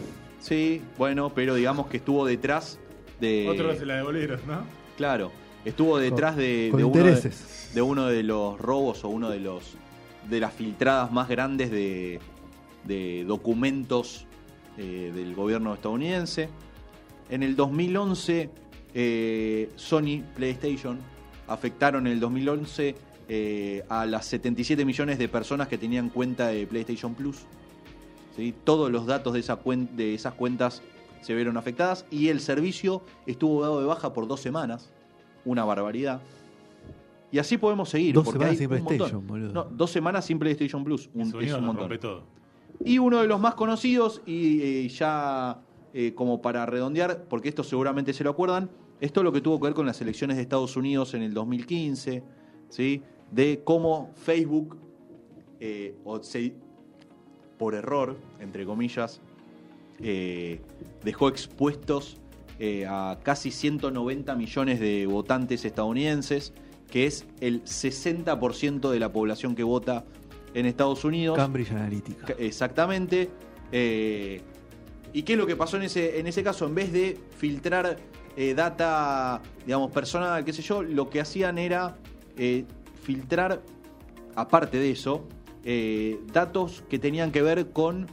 Sí, 0.41 0.83
bueno, 0.99 1.31
pero 1.35 1.55
digamos 1.55 1.87
que 1.89 1.99
estuvo 1.99 2.25
detrás 2.27 2.79
de... 3.21 3.49
Otro 3.49 3.75
se 3.77 3.87
la 3.87 3.97
devolvieron, 3.97 4.41
¿no? 4.47 4.65
Claro, 4.97 5.33
estuvo 5.65 5.99
detrás 5.99 6.37
de, 6.37 6.69
Con 6.71 6.79
de 6.79 6.85
uno 6.85 6.95
de, 7.05 7.33
de 7.75 7.83
uno 7.83 8.07
de 8.07 8.23
los 8.23 8.59
robos 8.61 9.05
o 9.05 9.09
uno 9.09 9.31
de 9.31 9.41
los 9.41 9.75
de 10.29 10.41
las 10.41 10.53
filtradas 10.53 11.13
más 11.13 11.29
grandes 11.29 11.71
de, 11.71 12.19
de 12.85 13.25
documentos 13.27 14.27
eh, 14.77 15.13
del 15.15 15.35
gobierno 15.37 15.73
estadounidense. 15.75 16.49
En 17.31 17.43
el 17.45 17.55
2011, 17.55 18.51
eh, 18.95 19.71
Sony 19.77 20.23
PlayStation 20.35 20.99
afectaron 21.47 22.07
en 22.09 22.15
el 22.15 22.21
2011 22.21 22.95
eh, 23.29 23.85
a 23.89 24.05
las 24.07 24.27
77 24.27 24.85
millones 24.85 25.19
de 25.19 25.29
personas 25.29 25.69
que 25.69 25.79
tenían 25.79 26.09
cuenta 26.09 26.49
de 26.49 26.67
PlayStation 26.67 27.15
Plus. 27.15 27.39
¿sí? 28.37 28.53
Todos 28.65 28.91
los 28.91 29.07
datos 29.07 29.33
de, 29.35 29.41
esa 29.41 29.63
cuen- 29.63 29.91
de 29.91 30.15
esas 30.15 30.35
cuentas 30.35 30.83
se 31.21 31.35
vieron 31.35 31.57
afectadas 31.57 32.07
y 32.11 32.29
el 32.29 32.41
servicio 32.41 33.03
estuvo 33.27 33.63
dado 33.63 33.81
de 33.81 33.87
baja 33.87 34.13
por 34.13 34.27
dos 34.27 34.41
semanas. 34.41 34.93
Una 35.45 35.65
barbaridad. 35.65 36.21
Y 37.31 37.39
así 37.39 37.59
podemos 37.59 37.89
seguir. 37.89 38.15
Dos 38.15 38.25
porque 38.25 38.39
semanas 38.39 38.53
hay 38.53 38.59
sin. 38.59 38.69
PlayStation, 38.69 39.27
boludo. 39.27 39.53
No, 39.53 39.65
dos 39.65 39.91
semanas 39.91 40.25
sin 40.25 40.39
PlayStation 40.39 40.85
Plus. 40.85 41.11
Un, 41.15 41.23
es 41.23 41.53
montón. 41.61 41.77
rompe 41.77 41.99
todo. 41.99 42.23
Y 42.85 42.99
uno 42.99 43.21
de 43.21 43.27
los 43.27 43.41
más 43.41 43.55
conocidos, 43.55 44.23
y 44.27 44.61
eh, 44.63 44.89
ya 44.89 45.61
eh, 45.95 46.13
como 46.15 46.41
para 46.43 46.67
redondear, 46.67 47.25
porque 47.29 47.49
esto 47.49 47.65
seguramente 47.65 48.13
se 48.13 48.23
lo 48.23 48.31
acuerdan, 48.31 48.71
esto 49.01 49.21
es 49.21 49.25
lo 49.25 49.33
que 49.33 49.41
tuvo 49.41 49.59
que 49.59 49.65
ver 49.67 49.75
con 49.75 49.87
las 49.87 50.01
elecciones 50.01 50.37
de 50.37 50.43
Estados 50.43 50.77
Unidos 50.77 51.15
en 51.15 51.23
el 51.23 51.33
2015, 51.35 52.23
¿sí? 52.69 53.03
de 53.31 53.63
cómo 53.65 54.11
Facebook, 54.15 54.77
eh, 55.61 55.95
o 56.05 56.23
se- 56.23 56.55
por 57.59 57.75
error, 57.75 58.17
entre 58.41 58.67
comillas, 58.67 59.21
eh, 60.03 60.61
dejó 61.05 61.29
expuestos 61.29 62.17
eh, 62.59 62.87
a 62.89 63.19
casi 63.23 63.51
190 63.51 64.35
millones 64.35 64.81
de 64.81 65.07
votantes 65.07 65.65
estadounidenses, 65.65 66.53
que 66.91 67.07
es 67.07 67.27
el 67.41 67.63
60% 67.65 68.91
de 68.91 69.01
la 69.01 69.13
población 69.13 69.55
que 69.55 69.63
vota 69.63 70.05
en 70.55 70.67
Estados 70.67 71.05
Unidos. 71.05 71.37
Cambridge 71.37 71.71
Analytica. 71.73 72.27
Ca- 72.27 72.35
Exactamente. 72.39 73.31
Eh, 73.73 74.41
¿Y 75.13 75.23
qué 75.23 75.33
es 75.35 75.39
lo 75.39 75.47
que 75.47 75.57
pasó 75.57 75.77
en 75.77 75.85
ese, 75.85 76.19
en 76.19 76.27
ese 76.27 76.43
caso? 76.43 76.67
En 76.67 76.75
vez 76.75 76.93
de 76.93 77.19
filtrar 77.37 77.97
eh, 78.37 78.55
data, 78.55 79.43
digamos, 79.65 79.91
personal, 79.91 80.45
qué 80.45 80.53
sé 80.53 80.63
yo, 80.63 80.83
lo 80.83 81.09
que 81.11 81.21
hacían 81.21 81.59
era 81.59 81.97
eh, 82.37 82.65
filtrar, 83.03 83.63
aparte 84.35 84.79
de 84.79 84.91
eso, 84.91 85.27
datos 86.33 86.85
que 86.89 86.99
tenían 86.99 87.33
que 87.33 87.43
ver 87.43 87.71
con 87.73 88.07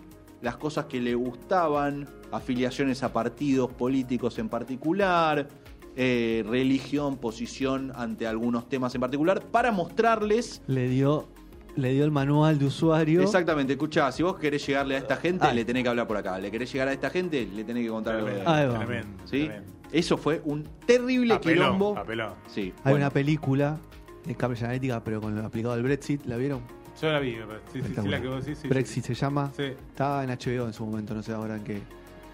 las 0.43 0.57
cosas 0.57 0.85
que 0.85 0.99
le 0.99 1.15
gustaban, 1.15 2.05
afiliaciones 2.31 3.01
a 3.01 3.13
partidos 3.13 3.71
políticos 3.71 4.37
en 4.39 4.49
particular, 4.49 5.47
eh, 5.95 6.43
religión, 6.47 7.17
posición 7.17 7.91
ante 7.95 8.27
algunos 8.27 8.67
temas 8.67 8.93
en 8.93 9.01
particular, 9.01 9.41
para 9.41 9.71
mostrarles 9.71 10.61
Le 10.67 10.89
dio, 10.89 11.29
le 11.77 11.93
dio 11.93 12.03
el 12.03 12.11
manual 12.11 12.59
de 12.59 12.65
usuario. 12.65 13.21
Exactamente, 13.21 13.73
escuchá, 13.73 14.11
si 14.11 14.21
vos 14.21 14.35
querés 14.37 14.67
llegarle 14.67 14.95
a 14.95 14.97
esta 14.97 15.15
gente, 15.15 15.47
Ay. 15.47 15.55
le 15.55 15.63
tenés 15.65 15.83
que 15.83 15.89
hablar 15.89 16.07
por 16.07 16.17
acá. 16.17 16.37
Le 16.39 16.51
querés 16.51 16.71
llegar 16.73 16.89
a 16.89 16.93
esta 16.93 17.09
gente, 17.09 17.47
le 17.55 17.63
tenés 17.63 17.83
que 17.83 17.89
contar 17.89 18.15
algo 18.15 18.27
Tremendo, 18.27 18.51
Ahí 18.51 18.67
va. 18.67 18.77
tremendo, 18.79 19.23
¿Sí? 19.25 19.45
tremendo. 19.45 19.73
Eso 19.93 20.17
fue 20.17 20.41
un 20.43 20.67
terrible 20.85 21.35
Apeló, 21.35 21.61
quilombo. 21.63 21.97
apeló. 21.97 22.35
Sí, 22.47 22.73
Hay 22.83 22.91
bueno. 22.91 22.97
una 22.97 23.09
película 23.11 23.77
de 24.25 24.35
Cambridge 24.35 24.63
Analytica, 24.63 25.01
pero 25.03 25.21
con 25.21 25.35
lo 25.35 25.45
aplicado 25.45 25.73
al 25.75 25.83
Brexit, 25.83 26.25
¿la 26.25 26.35
vieron? 26.35 26.61
Yo 27.01 27.11
la 27.11 27.19
vi, 27.19 27.35
me 27.35 27.45
parece. 27.45 27.65
sí, 27.73 27.81
sí, 27.81 27.93
sí, 28.01 28.07
la 28.07 28.21
que 28.21 28.27
vos 28.27 28.45
decís, 28.45 28.59
sí, 28.61 28.67
Brexit 28.67 29.03
se 29.05 29.13
llama. 29.13 29.51
Sí. 29.57 29.63
Estaba 29.63 30.23
en 30.23 30.29
HBO 30.29 30.67
en 30.67 30.73
su 30.73 30.85
momento, 30.85 31.13
no 31.13 31.23
sé 31.23 31.33
ahora 31.33 31.55
en 31.55 31.63
qué. 31.63 31.81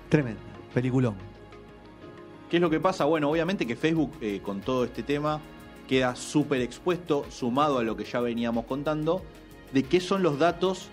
Tremendo. 0.10 0.42
Peliculón. 0.74 1.16
¿Qué 2.50 2.58
es 2.58 2.62
lo 2.62 2.70
que 2.70 2.80
pasa? 2.80 3.06
Bueno, 3.06 3.30
obviamente 3.30 3.66
que 3.66 3.76
Facebook 3.76 4.12
eh, 4.22 4.42
con 4.44 4.62
todo 4.62 4.84
este 4.84 5.04
tema 5.04 5.40
queda 5.88 6.16
súper 6.16 6.62
expuesto, 6.62 7.26
sumado 7.30 7.80
a 7.80 7.84
lo 7.84 7.96
que 7.96 8.04
ya 8.04 8.20
veníamos 8.20 8.66
contando, 8.66 9.24
de 9.74 9.84
qué 9.84 10.00
son 10.00 10.22
los 10.24 10.38
datos 10.40 10.90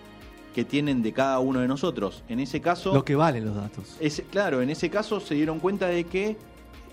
que 0.54 0.64
tienen 0.64 1.02
de 1.02 1.12
cada 1.12 1.38
uno 1.38 1.60
de 1.60 1.68
nosotros. 1.68 2.24
En 2.28 2.40
ese 2.40 2.60
caso... 2.62 2.94
Lo 2.94 3.04
que 3.04 3.14
valen 3.14 3.44
los 3.44 3.56
datos. 3.56 3.96
Ese- 4.00 4.22
claro, 4.24 4.62
en 4.62 4.70
ese 4.70 4.88
caso 4.88 5.20
se 5.20 5.34
dieron 5.34 5.60
cuenta 5.60 5.86
de 5.88 6.04
que 6.04 6.36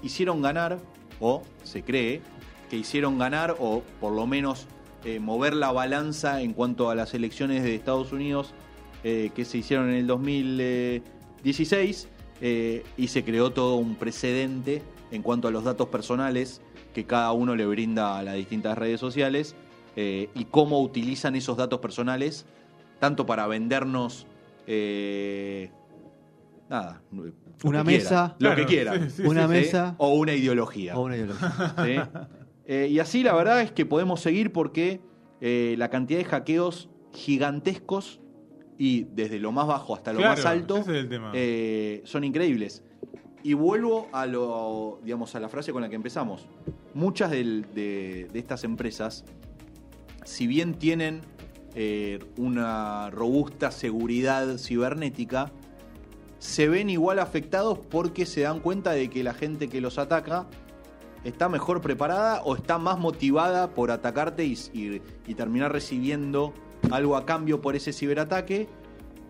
hicieron 0.02 0.42
ganar, 0.42 0.80
o 1.22 1.44
se 1.64 1.82
cree, 1.82 2.22
que 2.70 2.76
hicieron 2.78 3.18
ganar, 3.18 3.56
o 3.60 3.82
por 4.02 4.12
lo 4.12 4.28
menos 4.28 4.68
eh, 5.06 5.20
mover 5.20 5.54
la 5.54 5.72
balanza 5.72 6.42
en 6.42 6.54
cuanto 6.54 6.90
a 6.90 6.96
las 6.96 7.14
elecciones 7.14 7.64
de 7.64 7.76
Estados 7.76 8.12
Unidos 8.12 8.54
eh, 9.04 9.32
que 9.36 9.46
se 9.46 9.58
hicieron 9.58 9.90
en 9.90 9.96
el 9.96 10.08
2016, 10.08 12.08
eh, 12.42 12.84
y 12.98 13.08
se 13.08 13.24
creó 13.24 13.52
todo 13.52 13.76
un 13.76 13.96
precedente 13.96 14.82
en 15.12 15.22
cuanto 15.22 15.48
a 15.48 15.52
los 15.52 15.64
datos 15.64 15.88
personales 15.88 16.62
que 16.94 17.06
cada 17.06 17.32
uno 17.32 17.56
le 17.56 17.66
brinda 17.66 18.18
a 18.18 18.24
las 18.24 18.36
distintas 18.36 18.78
redes 18.78 19.00
sociales 19.00 19.56
eh, 19.96 20.30
y 20.34 20.46
cómo 20.46 20.82
utilizan 20.82 21.36
esos 21.36 21.58
datos 21.58 21.80
personales 21.80 22.46
tanto 23.00 23.26
para 23.26 23.48
vendernos 23.48 24.28
eh, 24.68 25.70
nada 26.70 27.02
Una 27.64 27.84
mesa. 27.84 28.36
lo 28.40 28.56
que 28.56 28.68
sí, 28.68 29.10
sí, 29.10 29.22
Una 29.24 29.44
¿sí? 29.44 29.54
mesa 29.54 29.96
o 29.98 30.16
una 30.16 30.34
ideología 30.34 30.98
o 30.98 31.04
una 31.04 31.16
ideología. 31.16 32.30
Eh, 32.66 32.88
y 32.90 33.00
así 33.00 33.24
la 33.24 33.34
verdad 33.36 33.62
es 33.62 33.72
que 33.72 33.86
podemos 33.86 34.22
seguir 34.22 34.52
porque 34.54 35.02
eh, 35.42 35.76
la 35.78 35.90
cantidad 35.90 36.20
de 36.20 36.26
hackeos 36.26 36.90
gigantescos 37.14 38.20
y 38.78 39.04
desde 39.14 39.40
lo 39.40 39.52
más 39.52 39.68
bajo 39.68 39.94
hasta 39.96 40.14
lo 40.14 40.20
Claro, 40.20 40.36
más 40.36 40.46
alto 40.46 40.78
ese 40.78 40.92
es 40.92 40.98
el 41.04 41.10
tema. 41.10 41.32
eh, 41.34 42.02
son 42.06 42.24
increíbles. 42.24 42.84
Y 43.44 43.54
vuelvo 43.54 44.08
a 44.14 44.26
lo, 44.26 45.00
digamos, 45.04 45.36
a 45.36 45.40
la 45.42 45.50
frase 45.50 45.74
con 45.74 45.82
la 45.82 45.90
que 45.90 45.96
empezamos. 45.96 46.48
Muchas 46.94 47.30
del- 47.32 47.66
de, 47.76 48.30
de 48.32 48.40
estas 48.40 48.64
empresas, 48.64 49.26
si 50.24 50.48
bien 50.48 50.76
tienen 50.76 51.22
una 52.38 53.10
robusta 53.10 53.72
seguridad 53.72 54.58
cibernética, 54.58 55.52
se 56.40 56.70
ven 56.70 56.90
igual 56.90 57.20
afectados 57.20 57.80
porque 57.80 58.26
se 58.26 58.42
dan 58.42 58.60
cuenta 58.60 58.92
de 58.92 59.10
que 59.10 59.24
la 59.24 59.34
gente 59.34 59.70
que 59.70 59.82
los 59.82 59.98
ataca 59.98 60.48
está 61.24 61.50
mejor 61.50 61.82
preparada 61.82 62.42
o 62.44 62.56
está 62.56 62.78
más 62.78 63.00
motivada 63.00 63.70
por 63.72 63.92
atacarte 63.92 64.44
y, 64.46 64.54
y- 64.74 65.02
y 65.28 65.36
terminar 65.36 65.72
recibiendo 65.72 66.54
algo 66.92 67.16
a 67.16 67.26
cambio 67.26 67.62
por 67.62 67.76
ese 67.76 67.94
ciberataque 67.94 68.68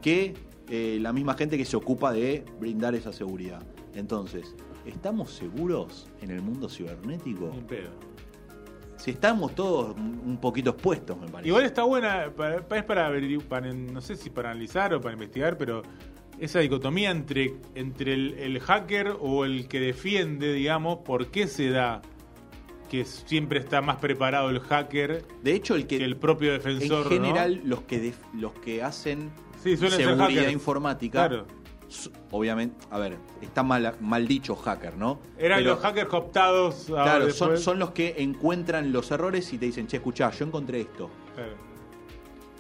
que 0.01 0.34
eh, 0.69 0.97
la 1.01 1.13
misma 1.13 1.34
gente 1.36 1.58
que 1.58 1.65
se 1.65 1.75
ocupa 1.75 2.12
de 2.12 2.45
brindar 2.60 2.95
esa 2.95 3.13
seguridad. 3.13 3.62
Entonces, 3.93 4.56
¿estamos 4.86 5.32
seguros 5.32 6.08
en 6.21 6.32
el 6.32 6.41
mundo 6.41 6.67
cibernético? 6.69 7.49
Ni 7.51 7.60
en 7.60 7.65
pedo. 7.67 7.89
Si 8.95 9.12
estamos 9.12 9.53
todos 9.53 9.95
un 9.97 10.38
poquito 10.39 10.69
expuestos, 10.71 11.17
me 11.19 11.27
parece. 11.27 11.49
Igual 11.49 11.65
está 11.65 11.84
buena, 11.84 12.25
es 12.25 12.32
para, 12.32 12.65
para- 13.47 13.73
no 13.73 14.01
sé 14.01 14.15
si 14.15 14.29
para 14.29 14.51
analizar 14.51 14.93
o 14.93 15.01
para 15.01 15.13
investigar, 15.13 15.58
pero 15.58 15.82
esa 16.39 16.60
dicotomía 16.60 17.12
entre, 17.12 17.54
entre 17.76 18.13
el, 18.13 18.34
el 18.39 18.60
hacker 18.60 19.15
o 19.19 19.46
el 19.46 19.67
que 19.67 19.80
defiende, 19.80 20.52
digamos, 20.54 21.00
¿por 21.00 21.28
qué 21.28 21.48
se 21.48 21.69
da 21.69 22.02
que 22.89 23.06
siempre 23.06 23.60
está 23.60 23.82
más 23.82 23.98
preparado 23.98 24.50
el 24.50 24.60
hacker 24.60 25.26
de 25.41 25.54
hecho, 25.54 25.76
el 25.76 25.88
que, 25.88 25.98
que 26.00 26.06
el 26.06 26.17
propio 26.17 26.52
defensor? 26.52 27.06
en 27.06 27.10
general 27.24 27.62
los 27.63 27.82
que 27.82 28.00
def- 28.00 28.34
los 28.34 28.54
que 28.54 28.84
hacen 28.84 29.32
seguridad 29.62 30.50
informática, 30.50 31.28
Claro. 31.30 31.46
obviamente, 32.32 32.76
a 32.91 33.00
ver, 33.00 33.17
está 33.41 33.63
mal, 33.63 33.96
mal 34.02 34.28
dicho 34.28 34.56
hacker, 34.56 34.98
¿no? 34.98 35.19
Eran 35.38 35.60
Pero- 35.60 35.72
los 35.72 35.80
hackers 35.80 36.10
cooptados. 36.10 36.89
ahora 36.89 37.04
Claro, 37.04 37.30
son, 37.32 37.58
son 37.58 37.80
los 37.80 37.91
que 37.91 38.15
encuentran 38.17 38.91
los 38.91 39.10
errores 39.12 39.52
y 39.54 39.58
te 39.58 39.67
dicen, 39.67 39.88
che, 39.88 39.98
escuchá, 39.98 40.30
yo 40.32 40.46
encontré 40.46 40.82
esto. 40.82 41.10
Claro. 41.36 41.54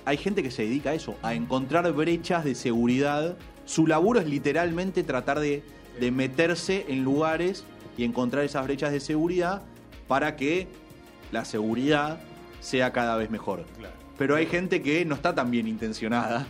Hay 0.05 0.17
gente 0.17 0.43
que 0.43 0.51
se 0.51 0.63
dedica 0.63 0.91
a 0.91 0.93
eso, 0.93 1.15
a 1.21 1.33
encontrar 1.33 1.91
brechas 1.93 2.43
de 2.43 2.55
seguridad. 2.55 3.37
Su 3.65 3.87
laburo 3.87 4.19
es 4.19 4.27
literalmente 4.27 5.03
tratar 5.03 5.39
de, 5.39 5.63
de 5.99 6.11
meterse 6.11 6.85
en 6.89 7.03
lugares 7.03 7.63
y 7.97 8.03
encontrar 8.03 8.43
esas 8.43 8.63
brechas 8.65 8.91
de 8.91 8.99
seguridad 8.99 9.61
para 10.07 10.35
que 10.35 10.67
la 11.31 11.45
seguridad 11.45 12.19
sea 12.59 12.91
cada 12.91 13.15
vez 13.17 13.29
mejor. 13.29 13.65
Claro. 13.77 13.93
Pero 14.17 14.35
hay 14.35 14.45
gente 14.45 14.81
que 14.81 15.05
no 15.05 15.15
está 15.15 15.33
tan 15.33 15.49
bien 15.49 15.67
intencionada 15.67 16.45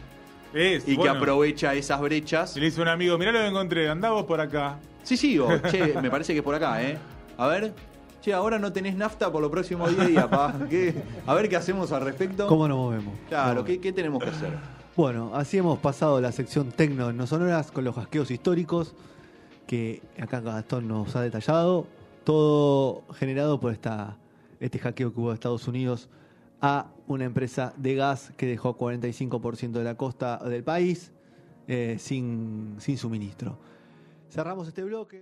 Es, 0.53 0.87
y 0.87 0.95
bueno, 0.95 1.13
que 1.13 1.17
aprovecha 1.19 1.73
esas 1.73 2.01
brechas. 2.01 2.55
y 2.57 2.59
le 2.59 2.65
dice 2.67 2.81
un 2.81 2.87
amigo, 2.89 3.17
mirá 3.17 3.31
lo 3.31 3.39
que 3.39 3.47
encontré, 3.47 3.89
andá 3.89 4.11
vos 4.11 4.25
por 4.25 4.41
acá. 4.41 4.79
Sí, 5.03 5.17
sí, 5.17 5.39
o, 5.39 5.47
che, 5.71 5.93
me 6.01 6.09
parece 6.11 6.33
que 6.33 6.39
es 6.39 6.43
por 6.43 6.55
acá, 6.55 6.81
¿eh? 6.83 6.97
A 7.37 7.47
ver, 7.47 7.73
che, 8.21 8.33
ahora 8.33 8.59
no 8.59 8.71
tenés 8.73 8.95
nafta 8.95 9.31
por 9.31 9.41
los 9.41 9.49
próximos 9.51 9.89
10 9.95 10.07
días, 10.09 10.27
pa. 10.27 10.53
¿Qué? 10.69 10.93
A 11.25 11.33
ver 11.33 11.49
qué 11.49 11.55
hacemos 11.55 11.91
al 11.91 12.01
respecto. 12.03 12.47
¿Cómo 12.47 12.67
nos 12.67 12.77
movemos? 12.77 13.13
Claro, 13.29 13.55
No. 13.61 13.63
¿qué, 13.65 13.79
qué 13.79 13.91
tenemos 13.93 14.21
que 14.23 14.29
hacer? 14.29 14.51
Bueno, 14.95 15.31
así 15.33 15.57
hemos 15.57 15.79
pasado 15.79 16.21
la 16.21 16.31
sección 16.31 16.71
tecno 16.71 17.09
en 17.09 17.17
no 17.17 17.25
sonoras 17.25 17.71
con 17.71 17.83
los 17.83 17.95
hackeos 17.95 18.29
históricos 18.29 18.93
que 19.65 20.03
acá 20.21 20.39
Gastón 20.39 20.87
nos 20.87 21.15
ha 21.15 21.21
detallado. 21.23 21.87
Todo 22.23 23.01
generado 23.15 23.59
por 23.59 23.73
esta, 23.73 24.17
este 24.59 24.77
hackeo 24.77 25.11
que 25.11 25.19
hubo 25.19 25.29
de 25.29 25.33
Estados 25.33 25.67
Unidos 25.67 26.09
a 26.61 26.91
una 27.07 27.25
empresa 27.25 27.73
de 27.75 27.95
gas 27.95 28.33
que 28.37 28.45
dejó 28.45 28.77
45% 28.77 29.71
de 29.71 29.83
la 29.83 29.95
costa 29.95 30.37
del 30.37 30.63
país 30.63 31.11
eh, 31.67 31.95
sin, 31.97 32.75
sin 32.77 32.99
suministro. 32.99 33.57
Cerramos 34.29 34.67
este 34.67 34.83
bloque. 34.83 35.21